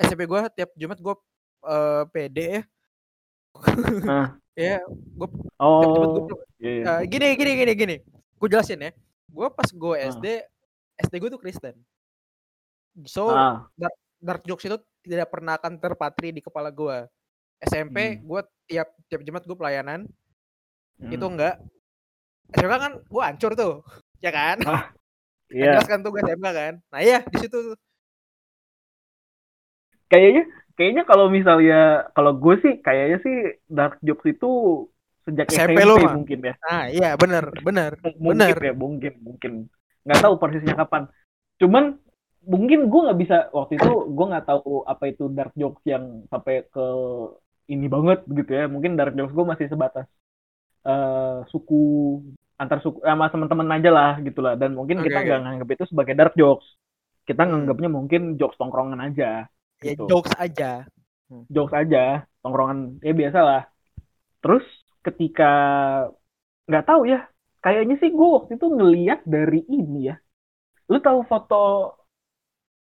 [0.00, 1.12] SMP gua tiap Jumat gua
[1.68, 2.62] eh, PD ya.
[4.00, 4.26] Nah.
[4.56, 4.80] ya,
[5.12, 6.84] gua tiap Jumat gua oh iya, iya.
[6.88, 7.96] eh, gini gini gini gini.
[8.40, 8.90] Gua jelasin ya.
[9.28, 10.08] Gua pas gua Ah.
[10.08, 10.24] SD
[11.04, 11.76] SD gua tuh Kristen.
[13.04, 13.68] So ah
[14.16, 17.04] dark jokes itu tidak pernah akan terpatri di kepala gua.
[17.58, 18.22] SMP Hmm.
[18.24, 20.06] gua tiap tiap Jumat gua pelayanan,
[21.00, 21.34] itu Hmm.
[21.34, 21.56] enggak.
[22.54, 23.74] SMK kan gua hancur tuh,
[24.24, 24.58] ya kan?
[25.48, 26.74] Kan iya jelas kan tuh gue SMK kan.
[26.92, 27.72] Nah iya di situ
[30.08, 30.44] kayaknya
[30.76, 33.36] kayaknya kalau misalnya kalau gue sih kayaknya sih
[33.68, 34.50] dark jokes itu
[35.24, 36.54] sejak SMP, SMP lo, mungkin ya.
[36.64, 37.92] Ah iya bener mungkin
[38.36, 38.56] bener.
[38.60, 39.52] ya mungkin mungkin
[40.04, 41.08] nggak tahu persisnya kapan
[41.60, 41.96] cuman
[42.44, 46.64] mungkin gue nggak bisa waktu itu gue nggak tahu apa itu dark jokes yang sampai
[46.68, 46.86] ke
[47.72, 48.62] ini banget gitu ya.
[48.74, 50.06] Mungkin dark jokes gue masih sebatas
[50.88, 51.74] eh suku
[52.62, 56.14] antar suku sama teman-teman aja lah gitulah dan mungkin Oke, kita nggak nganggap itu sebagai
[56.18, 56.66] dark jokes.
[57.28, 57.48] Kita Hmm.
[57.48, 59.26] nganggapnya mungkin jokes tongkrongan aja
[59.86, 60.02] Ya gitu.
[60.08, 60.86] jokes aja.
[61.54, 61.98] jokes aja
[62.42, 63.60] tongkrongan ya biasa lah.
[64.42, 64.64] Terus
[65.06, 65.44] ketika
[66.68, 67.18] nggak tahu ya
[67.64, 70.14] kayaknya sih gue waktu itu ngeliat dari ini ya.
[70.90, 71.54] Lu tahu foto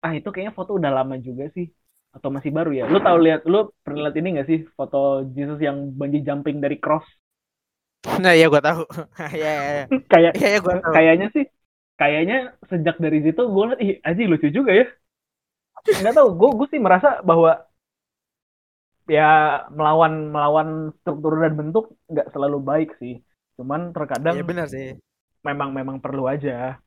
[0.05, 1.67] ah itu kayaknya foto udah lama juga sih
[2.17, 4.97] atau masih baru ya lu tahu lihat lu pernah lihat ini nggak sih foto
[5.37, 7.07] Jesus yang bungee jumping dari cross
[8.23, 8.83] Nah iya gue tahu.
[9.39, 9.85] Iya iya iya.
[10.13, 10.95] kayak Iya iya tahu.
[10.95, 11.45] kayaknya sih
[12.01, 12.37] kayaknya
[12.71, 14.85] sejak dari situ gue liat ih aji lucu juga ya
[16.01, 17.51] nggak tahu gue gue sih merasa bahwa
[19.17, 19.23] ya
[19.77, 23.15] melawan melawan struktur dan bentuk nggak selalu baik sih
[23.57, 24.87] cuman terkadang Iya benar sih.
[25.47, 26.81] memang memang perlu aja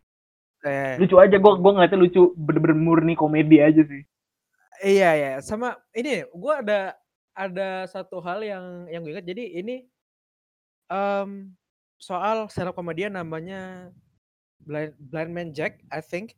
[0.63, 4.01] Eh, lucu aja gue gue ngeliatnya lucu bener-bener murni komedi aja sih
[4.83, 5.31] iya iya.
[5.43, 6.95] Sama ini gue ada
[7.35, 9.27] ada satu hal yang yang gue ingat.
[9.27, 9.75] Jadi ini
[10.89, 11.53] em
[11.99, 13.91] soal stand up komedian namanya
[14.63, 16.35] Blind Blind Man Jack I think.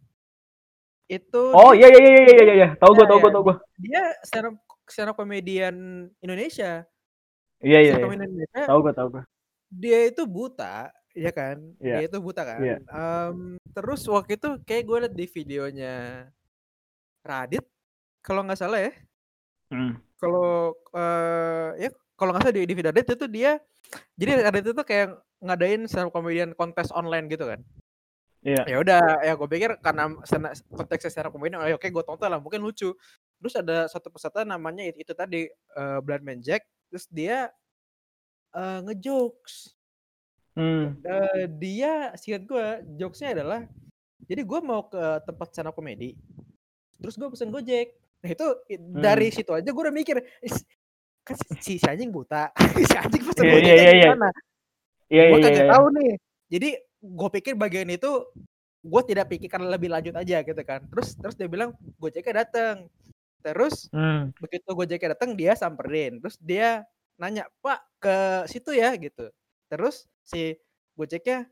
[1.11, 2.69] Itu oh iya iya iya iya iya iya.
[2.77, 3.35] Tahu gue Iya, tahu gue iya.
[3.35, 5.75] tahu gue dia stand up stand up komedian
[6.19, 6.85] Indonesia.
[7.61, 8.65] Iya iya iya.
[8.65, 9.23] tahu gue tahu gue
[9.71, 11.57] dia itu buta ya kan?
[11.79, 11.95] Iya.
[12.03, 12.59] dia itu buta kan?
[12.59, 12.77] Iya.
[12.91, 15.95] Em, terus waktu itu kayak gue liat di videonya
[17.23, 17.63] Radit
[18.23, 18.93] kalau nggak salah ya
[19.71, 19.95] Hmm.
[20.19, 23.55] kalau eh ya kalau nggak salah di, di video Radit itu dia
[24.19, 27.63] jadi Radit itu kayak ngadain stand up comedian kontes online gitu kan.
[28.43, 28.67] Iya.
[28.67, 32.03] Ya udah ya gue pikir karena stand- konteksnya stand up comedian oh, ya oke gue
[32.03, 32.91] tonton lah mungkin lucu.
[33.39, 37.47] Terus ada satu peserta namanya itu, itu tadi eh, Blind Man Jack terus dia
[38.51, 39.71] eh, ngejokes.
[40.59, 40.99] Hmm.
[40.99, 42.65] Eh, dia singkat gue
[42.99, 43.63] jokesnya adalah
[44.27, 46.19] jadi gue mau ke tempat stand up comedy
[46.99, 50.65] terus gue pesen gojek nah itu i- dari situ aja gue udah mikir "Is-
[51.21, 52.49] kan si, si anjing buta
[52.89, 54.05] si anjing Iya, gojek iya, iya, iya.
[54.09, 54.29] gimana
[55.09, 56.11] iya gue iya kagak iya tahu nih.
[56.51, 56.69] Jadi
[57.01, 58.11] gue pikir bagian itu
[58.81, 60.83] gue tidak pikirkan lebih lanjut aja gitu kan.
[60.91, 62.89] Terus terus dia bilang gojeknya datang
[63.41, 64.37] terus hmm.
[64.37, 66.19] begitu gojeknya datang dia samperin.
[66.19, 66.83] Terus dia
[67.17, 68.15] nanya pak ke
[68.51, 69.31] situ ya gitu.
[69.71, 70.57] Terus si
[70.93, 71.47] gojeknya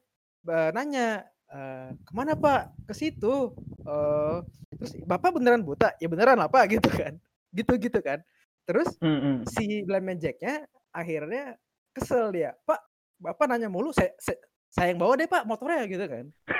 [0.45, 3.50] eh, nanya Uh, ke mana pak ke situ
[3.90, 4.38] uh,
[4.70, 7.18] terus bapak beneran buta ya beneran apa gitu kan
[7.50, 8.22] gitu gitu kan
[8.70, 9.50] terus mm-hmm.
[9.50, 11.58] si Blind man Jacknya akhirnya
[11.90, 12.78] kesel dia pak
[13.18, 14.38] bapak nanya mulu saya, saya,
[14.70, 16.30] saya yang bawa deh pak motornya gitu kan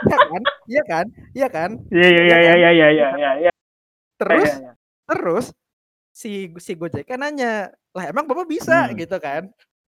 [0.00, 0.42] Iya kan?
[0.64, 1.06] Iya kan?
[1.34, 1.70] Iya kan?
[1.92, 2.56] Iya iya iya iya kan?
[2.56, 3.52] iya, iya, iya iya iya.
[4.16, 4.72] Terus ya, ya, ya.
[5.08, 5.46] terus
[6.12, 8.96] si si Gojek kan nanya, "Lah emang Bapak bisa?" Hmm.
[8.96, 9.48] gitu kan.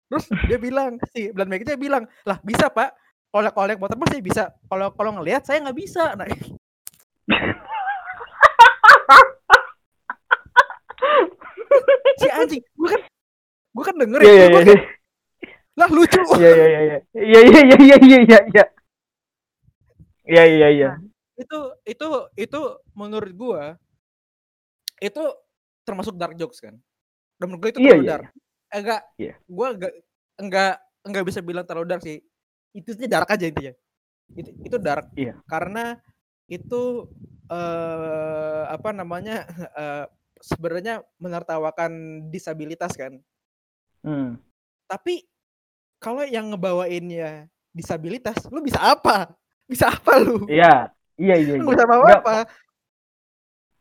[0.06, 2.90] Terus dia bilang si blind man jacknya bilang, "Lah bisa, Pak
[3.36, 4.48] kolek-kolek motor masih saya bisa.
[4.64, 6.16] Kalau kalau ngelihat saya nggak bisa.
[6.16, 6.24] Nah.
[12.16, 13.04] si anjing, gue kan
[13.76, 14.28] gue kan denger ya.
[14.32, 14.48] Yeah, yeah.
[14.48, 14.80] Kan iya.
[15.76, 16.16] Lah lucu.
[16.40, 16.96] Iya iya iya iya.
[17.12, 18.40] Iya iya iya iya iya iya.
[18.40, 18.64] Iya
[20.24, 20.44] iya.
[20.48, 20.90] iya, iya.
[20.96, 21.04] Nah,
[21.36, 22.08] itu itu
[22.40, 22.60] itu
[22.96, 23.76] menurut gua
[24.96, 25.20] itu
[25.84, 26.72] termasuk dark jokes kan.
[27.36, 28.32] Dan menurut gua itu terlalu yeah, dark.
[28.72, 29.04] Eh, enggak.
[29.20, 29.36] Yeah.
[29.44, 29.92] Gua enggak
[30.40, 32.24] enggak enggak bisa bilang terlalu dark sih
[32.76, 33.72] itu sih dark aja intinya.
[34.36, 35.08] Itu itu dark.
[35.16, 35.40] Iya.
[35.48, 35.96] karena
[36.46, 37.10] itu
[37.48, 39.46] eh apa namanya
[39.82, 40.04] eh,
[40.44, 43.16] sebenarnya menertawakan disabilitas kan.
[44.06, 44.38] Hmm.
[44.86, 45.26] tapi
[45.98, 49.34] kalau yang ngebawainnya disabilitas lu bisa apa?
[49.66, 50.46] Bisa apa lu?
[50.46, 51.72] Iya iya iya lu iya.
[51.74, 52.06] bisa apa?
[52.22, 52.36] apa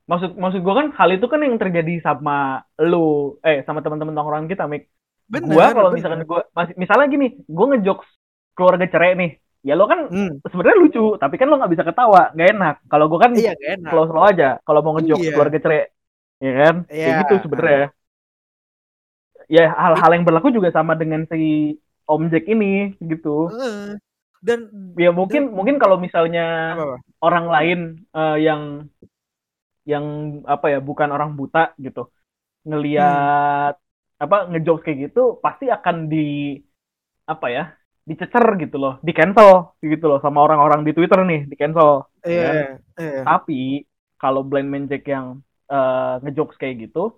[0.06, 4.50] maksud maksud gua kan hal itu kan yang terjadi sama lu eh sama teman-teman tongkrongan
[4.50, 4.86] kita Mik.
[5.26, 8.10] Bener gua kalau misalkan gua masih misalnya gini gua ngejokes
[8.56, 9.32] keluarga cerai nih
[9.66, 10.32] ya lo kan Hmm.
[10.46, 13.90] sebenarnya lucu tapi kan lo nggak bisa ketawa nggak enak kalau gua kan Iya enak.
[13.92, 15.34] slow slow aja kalau mau ngejokes Iya.
[15.36, 15.82] keluarga cerai
[16.46, 17.20] ya kan kayak Iya.
[17.26, 17.84] gitu sebenarnya
[19.46, 21.76] ya hal-hal yang berlaku juga sama dengan si
[22.06, 23.98] Om Jack ini gitu Heeh.
[24.46, 26.46] Dan ya mungkin mungkin kalau misalnya
[26.78, 26.98] apa, apa?
[27.26, 27.80] orang lain
[28.14, 28.62] eh, yang
[29.86, 30.06] yang
[30.46, 32.10] apa ya bukan orang buta gitu
[32.66, 33.74] ngelihat
[34.18, 36.58] apa ngejokes kayak gitu pasti akan di
[37.26, 37.64] apa ya
[38.06, 42.78] dicecer gitu loh di cancel gitu loh sama orang-orang di Twitter nih di cancel Iya.
[42.98, 43.22] iya.
[43.26, 43.82] tapi
[44.16, 47.18] kalau blind man Jack yang eh, ngejokes kayak gitu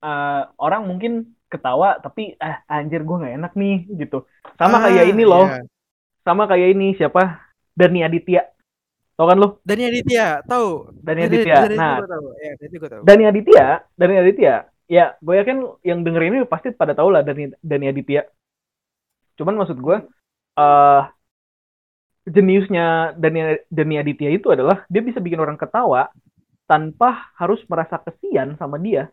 [0.00, 1.12] eh, orang mungkin
[1.48, 4.28] ketawa tapi ah anjir gue nggak enak nih gitu
[4.60, 5.64] sama Ah, kayak ini loh iya.
[6.20, 7.40] sama kayak ini siapa
[7.72, 8.44] Dani Aditya
[9.16, 10.92] tau kan lu Dani Aditya, tahu.
[11.00, 12.26] Dani Aditya Dani nah gue tahu.
[12.38, 13.00] Ya, Dani tahu.
[13.02, 13.66] Dani Aditya
[13.96, 14.54] Dani Aditya
[14.86, 18.28] ya gue yakin yang denger ini pasti pada tahu lah Dani Dani Aditya
[19.38, 19.96] cuman maksud gue
[20.58, 21.02] eh
[22.28, 26.12] jeniusnya Dani Dani Aditya itu adalah dia bisa bikin orang ketawa
[26.68, 29.08] tanpa harus merasa kesian sama dia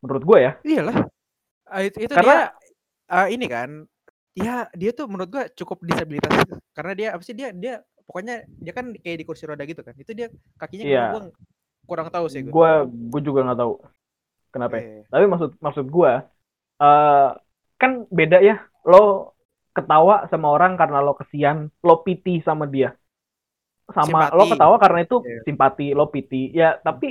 [0.00, 0.96] menurut gue ya Iyalah.
[1.68, 3.70] Ah, itu, itu Karena- dia ah, ini kan
[4.32, 6.30] ya dia tuh menurut gua cukup disabilitas
[6.72, 9.92] karena dia apa sih dia dia pokoknya dia kan kayak di kursi roda gitu kan.
[9.98, 11.22] Itu dia kakinya gimana gua
[11.84, 12.52] kurang tahu sih gua.
[12.54, 12.70] gue
[13.12, 13.72] gue juga nggak tahu
[14.48, 14.82] kenapa ya.
[14.84, 15.02] Iya.
[15.12, 16.12] tapi maksud maksud gue
[16.80, 17.28] eh
[17.80, 18.54] kan beda ya.
[18.90, 19.34] Lo
[19.76, 22.90] ketawa sama orang karena lo kesian lo piti sama dia.
[23.88, 24.52] Sama lo Simpati.
[24.52, 25.40] ketawa karena itu Iya.
[25.46, 26.52] simpati lo piti.
[26.52, 27.06] Ya tapi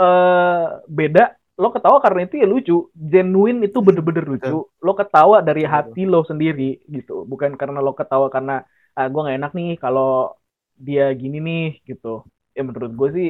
[0.00, 1.24] eh beda.
[1.58, 2.76] Lo ketawa karena itu ya lucu.
[2.94, 4.56] Genuine itu bener-bener lucu.
[4.86, 7.26] Lo ketawa dari hati lo sendiri gitu.
[7.26, 8.62] Bukan karena lo ketawa karena
[8.96, 10.38] ah, gue nggak enak nih kalau
[10.78, 12.22] dia gini nih gitu.
[12.56, 13.28] Ya menurut gue sih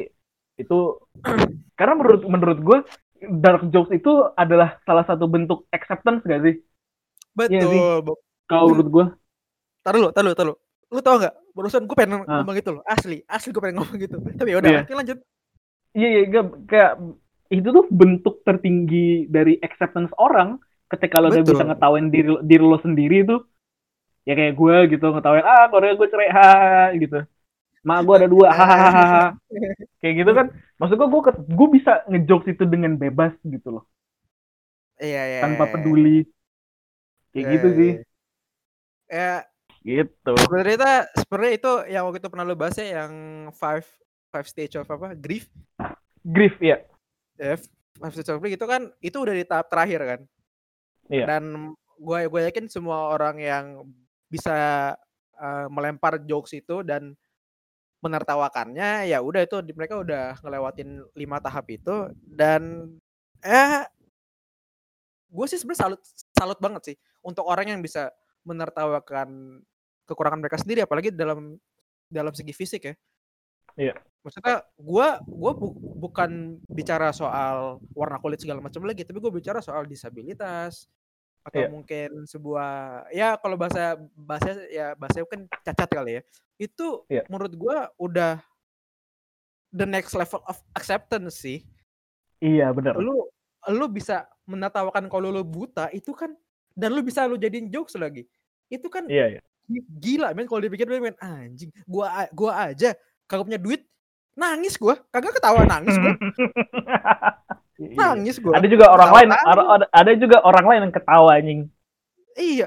[0.60, 0.74] itu
[1.78, 2.78] karena menurut menurut gue
[3.20, 6.56] dark jokes itu adalah salah satu bentuk acceptance gak sih
[7.38, 7.78] Iya sih.
[7.78, 7.96] Betul.
[8.02, 8.18] Bob.
[8.44, 9.06] kalau menurut gue
[9.78, 10.56] Taruh lu, taruh lu, taruh lu.
[10.88, 11.34] Lu tau gak?
[11.52, 12.42] Barusan gue pengen Ah.
[12.42, 12.82] ngomong gitu loh.
[12.84, 14.16] Asli, asli gue pengen ngomong gitu.
[14.18, 14.80] Tapi ya udah, Iya.
[14.82, 15.18] oke lanjut.
[15.92, 16.92] iya iya gak, kayak
[17.48, 22.76] itu tuh bentuk tertinggi dari acceptance orang ketika lo udah bisa ngetawain diri diri lo
[22.78, 23.40] sendiri tuh
[24.22, 26.50] ya kayak gue gitu ngetawain ah keluarga gue cerai ha
[26.92, 27.18] gitu
[27.80, 29.24] mak gue ada dua hahaha
[30.00, 30.46] kayak gitu kan
[30.78, 31.22] maksud gue gue
[31.52, 33.84] gue bisa ngejokes itu dengan bebas gitu loh
[34.98, 35.40] Iya, iya.
[35.46, 35.72] tanpa iya.
[35.78, 36.18] peduli
[37.30, 38.04] kayak Iya, gitu iya, sih iya.
[39.08, 39.34] Ya,
[39.86, 43.12] gitu sebenarnya sebenarnya itu yang waktu itu pernah lu bahas ya yang
[43.54, 43.86] five
[44.28, 45.16] five stage of apa?
[45.16, 45.48] Grief.
[46.20, 46.84] grief ya
[47.38, 47.54] Ya,
[47.96, 50.20] five stage of grief itu kan itu udah di tahap terakhir kan.
[51.08, 51.24] Iya.
[51.24, 53.64] Dan gue gue yakin semua orang yang
[54.28, 54.92] bisa
[55.38, 57.14] eh, melempar jokes itu dan
[57.99, 62.94] menertawakannya ya udah itu mereka udah ngelewatin lima tahap itu dan
[63.42, 63.86] eh
[65.28, 66.01] gue sih sebenarnya salut
[66.32, 66.96] salut banget sih
[67.26, 68.14] untuk orang yang bisa
[68.46, 69.61] menertawakan
[70.09, 71.61] kekurangan mereka sendiri apalagi dalam
[72.09, 72.94] dalam segi fisik ya.
[73.78, 73.94] Iya.
[74.24, 79.62] Maksudnya gue gua bu- bukan bicara soal warna kulit segala macam lagi, tapi gue bicara
[79.62, 80.88] soal disabilitas
[81.49, 81.68] atau Iya.
[81.68, 82.70] mungkin sebuah
[83.11, 86.22] ya kalau bahasa bahasa ya bahasa kan cacat kali ya.
[86.57, 87.24] Itu Iya.
[87.26, 88.38] menurut gue udah
[89.68, 91.61] the next level of acceptance sih
[92.40, 93.28] iya bener lu
[93.68, 96.32] lu bisa menertawakan kalau lu buta itu kan
[96.72, 98.24] dan lu bisa lu jadiin jokes lagi
[98.68, 99.36] itu kan iya
[99.68, 102.96] gi- gila men kalau dipikir men anjing gua gua aja
[103.28, 103.84] kagak punya duit
[104.32, 106.16] nangis gua kagak ketawa nangis gua.
[107.78, 108.58] nangis gua.
[108.58, 111.60] Ada juga orang lain ada, ada- juga orang lain yang ketawa anjing.
[112.34, 112.66] Iya.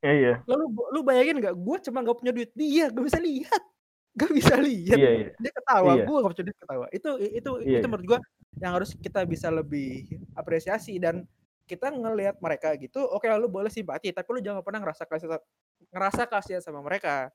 [0.00, 0.34] Iya iya.
[0.48, 1.54] Lalu lu bayangin nggak?
[1.54, 2.50] Gua cuma nggak punya duit.
[2.56, 3.62] Dia gak bisa lihat.
[4.18, 4.98] Gak bisa lihat.
[4.98, 5.28] Iya iya.
[5.38, 5.94] Dia ketawa.
[5.94, 6.02] Iya.
[6.08, 6.86] gua gak punya duit ketawa.
[6.90, 7.90] Itu itu Iya, itu iya.
[7.92, 8.18] menurut gua
[8.58, 11.22] yang harus kita bisa lebih apresiasi dan
[11.68, 15.28] kita ngelihat mereka gitu oke lu boleh simpati tapi lu jangan pernah ngerasa kasih
[15.92, 17.28] ngerasa kasihan sama mereka.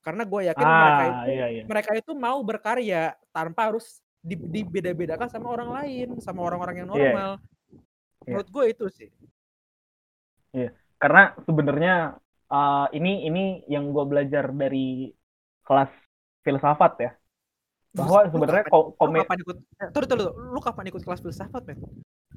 [0.00, 1.62] Karena gue yakin mereka ah itu iya iya.
[1.68, 7.04] mereka itu mau berkarya tanpa harus dibeda-bedakan sama orang lain sama orang-orang yang Iya, iya.
[7.08, 7.30] normal.
[8.20, 8.36] Iya.
[8.36, 9.08] menurut gue itu sih.
[11.00, 11.94] Karena sebenarnya
[12.52, 15.08] uh, ini ini yang gue belajar dari
[15.64, 15.88] kelas
[16.44, 17.10] filsafat ya.
[17.96, 19.52] Bahwa sebenarnya kapan- ko- lu
[19.90, 21.80] tuh, tuh, tuh, lu kapan ikut kelas filsafat men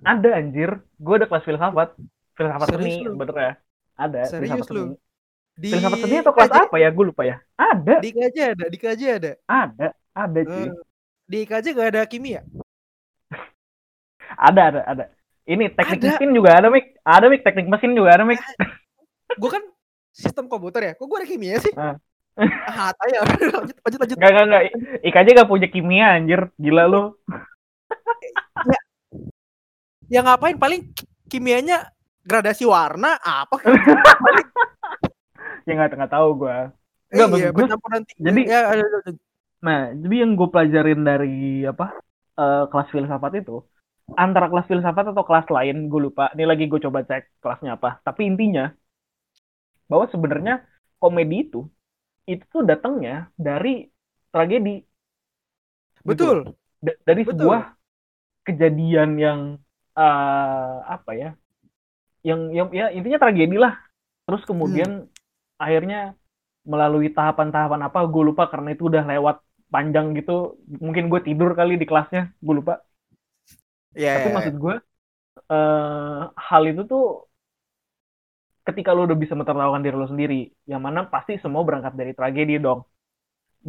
[0.03, 0.79] ada anjir.
[0.99, 1.89] Gue ada kelas filsafat.
[2.33, 3.13] Filsafat Serius seni lu?
[3.19, 3.53] bener ya.
[3.99, 4.83] Ada Serius filsafat lu?
[4.83, 4.95] seni.
[5.53, 6.89] Di filsafat seni atau kelas IKJ apa ya?
[6.95, 7.37] Gue lupa ya.
[7.59, 7.95] Ada.
[7.99, 9.31] Di IKJ ada di IKJ ada.
[9.47, 10.65] Ada ada cuy.
[10.67, 10.71] Eh,
[11.23, 12.41] di IKJ gak ada kimia
[14.33, 15.03] ada ada ada
[15.43, 16.07] ini teknik Ada.
[16.13, 18.39] mesin juga ada mik ada mik teknik mesin juga ada mik
[19.33, 19.63] gue kan
[20.09, 21.95] sistem komputer ya kok gue ada kimia sih Ah.
[22.65, 24.63] ah tanya lanjut lanjut lanjut Enggak, enggak, enggak.
[25.05, 26.41] IKJ gak punya kimia, anjir.
[26.57, 27.13] Gila lu.
[30.07, 31.93] ya ngapain paling ki- kimianya
[32.23, 33.61] gradasi warna apa
[35.63, 36.73] Ya nggak nggak tahu gua.
[37.07, 37.77] Enggak, iya, tiga.
[38.19, 39.11] jadi- ya, ada- ada- ada.
[39.65, 41.29] Nah, jadi yang gue pelajarin dari
[41.71, 41.85] apa
[42.39, 43.53] eh, kelas filsafat itu,
[44.23, 46.23] antara kelas filsafat atau kelas lain, gue lupa.
[46.35, 47.89] Ini lagi gue coba cek kelasnya apa.
[48.07, 48.63] Tapi intinya,
[49.89, 50.53] bahwa sebenarnya
[51.01, 51.59] komedi itu,
[52.31, 53.13] itu tuh datangnya
[53.47, 53.69] dari
[54.33, 54.71] tragedi.
[56.09, 56.23] Gitu.
[56.23, 56.37] betul
[56.83, 57.31] Da- dari Betul.
[57.31, 57.59] sebuah
[58.47, 59.39] kejadian yang
[59.97, 61.29] eh, apa ya
[62.27, 63.73] yang yang ya intinya tragedi lah
[64.25, 64.91] terus kemudian
[65.63, 66.15] akhirnya
[66.71, 69.37] melalui tahapan-tahapan apa gue lupa karena itu udah lewat
[69.73, 70.31] panjang gitu
[70.85, 72.73] mungkin gue tidur kali di kelasnya gue lupa.
[73.95, 74.75] Ya tapi maksud gue
[75.53, 77.01] eh hal itu tuh
[78.67, 80.35] ketika lo udah bisa menertawakan diri lo sendiri
[80.71, 82.79] yang mana pasti semua berangkat dari tragedi dong.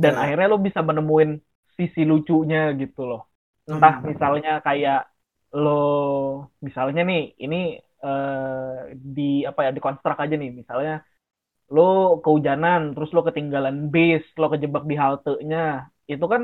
[0.03, 0.21] Dan Ya.
[0.23, 1.31] akhirnya lo bisa menemuin
[1.79, 3.21] sisi lucunya gitu loh.
[3.73, 4.11] Entah Hmm.
[4.11, 4.99] misalnya kayak
[5.63, 5.71] lo
[6.67, 7.57] misalnya nih ini
[8.05, 8.79] eh,
[9.17, 10.51] di apa ya dikonstruk aja nih.
[10.61, 10.93] Misalnya
[11.75, 11.83] lo
[12.25, 15.59] kehujanan terus lo ketinggalan bis lo kejebak di halte-nya
[16.13, 16.43] itu kan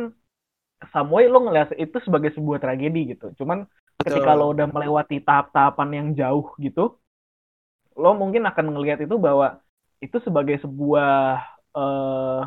[0.92, 3.26] some way lo ngeliat itu sebagai sebuah tragedi gitu.
[3.40, 3.58] Cuman
[4.06, 4.38] ketika Betul.
[4.38, 6.82] lo udah melewati tahap-tahapan yang jauh gitu
[8.00, 9.46] lo mungkin akan ngelihat itu bahwa
[10.04, 11.08] itu sebagai sebuah
[11.76, 12.40] eh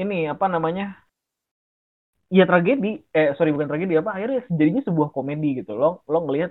[0.00, 0.84] ini apa namanya
[2.36, 2.88] ya tragedi.
[3.16, 5.70] Eh sorry bukan tragedi apa akhirnya jadinya sebuah komedi gitu.
[5.80, 6.50] Lo lo ngelihat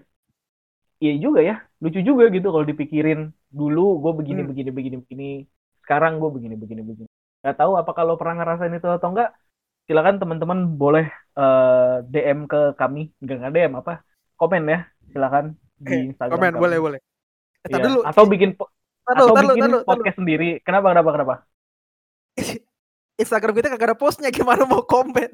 [1.04, 1.54] iya juga ya
[1.84, 3.20] lucu juga gitu kalau dipikirin
[3.60, 4.50] dulu gue begini Hmm.
[4.50, 5.26] begini begini begini
[5.84, 7.10] sekarang gue begini begini begini.
[7.42, 9.30] Nggak tahu apa kalau pernah ngerasain itu atau enggak
[9.84, 13.94] silakan teman-teman boleh eh, DM ke kami enggak nggak DM apa
[14.36, 16.62] komen ya silakan di Instagram Komen, kami.
[16.62, 17.00] boleh, boleh.
[17.62, 17.80] Eh, Iya.
[17.82, 18.00] dulu.
[18.02, 18.72] atau bikin po-
[19.04, 19.78] atau dulu, bikin dulu.
[19.84, 21.36] podcast sendiri kenapa kenapa kenapa
[23.16, 25.32] Instagram kita kagak ada postnya, gimana mau komen?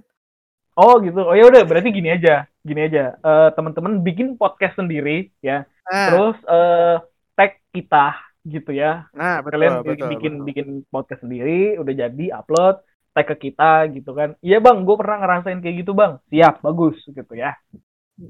[0.75, 5.27] oh gitu oh ya udah berarti gini aja gini aja Eh, teman-teman bikin podcast sendiri
[5.39, 6.95] ya Nah, terus eh,
[7.33, 10.45] tag kita gitu ya nah betul, kalian betul, bikin betul.
[10.45, 12.79] bikin podcast sendiri udah jadi upload
[13.15, 13.63] tag ke kita
[13.95, 17.51] gitu kan iya bang gue pernah ngerasain kayak gitu bang siap bagus gitu ya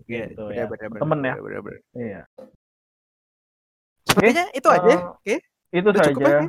[0.10, 1.34] Iya, gitu benar, ya, benar, benar, temen ya.
[1.46, 1.82] benar, benar.
[1.98, 2.22] iya
[4.08, 4.96] Sepertinya itu aja.
[4.96, 5.36] Eh, Oke.
[5.80, 6.44] itu Udah cukup saja ya?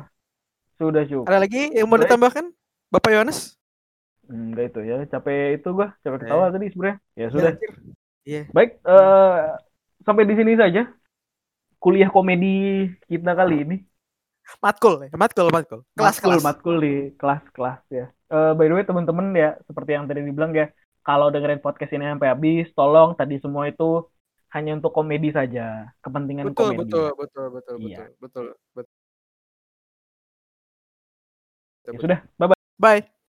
[0.79, 2.45] sudah cukup Ada lagi yang mau ditambahkan?
[2.93, 3.57] Bapak Yohanes?
[4.31, 7.71] enggak itu ya capek itu gua capek ketawa tadi sebenarnya ya sudah Anjir.
[8.25, 8.41] Iya.
[8.55, 9.33] baik eh,
[10.05, 10.81] sampai di sini saja
[11.83, 12.47] kuliah komedi
[13.09, 13.75] kita kali ini
[14.59, 15.79] Matkul, ya, matkul, matkul.
[15.95, 16.43] Kelas, matkul kelas.
[16.43, 18.05] matkul di kelas-kelas ya.
[18.31, 20.67] Eh, by the way teman-teman ya seperti yang tadi dibilang ya,
[21.07, 24.03] kalau dengerin podcast ini sampai habis, tolong tadi semua itu
[24.51, 26.91] hanya untuk komedi saja, kepentingan Betul, komedi.
[26.91, 27.97] betul, betul, betul, Iya.
[27.97, 28.45] betul, betul,
[28.75, 28.95] betul.
[31.87, 32.59] Ya sudah, bye bye.
[32.81, 33.20] Bye.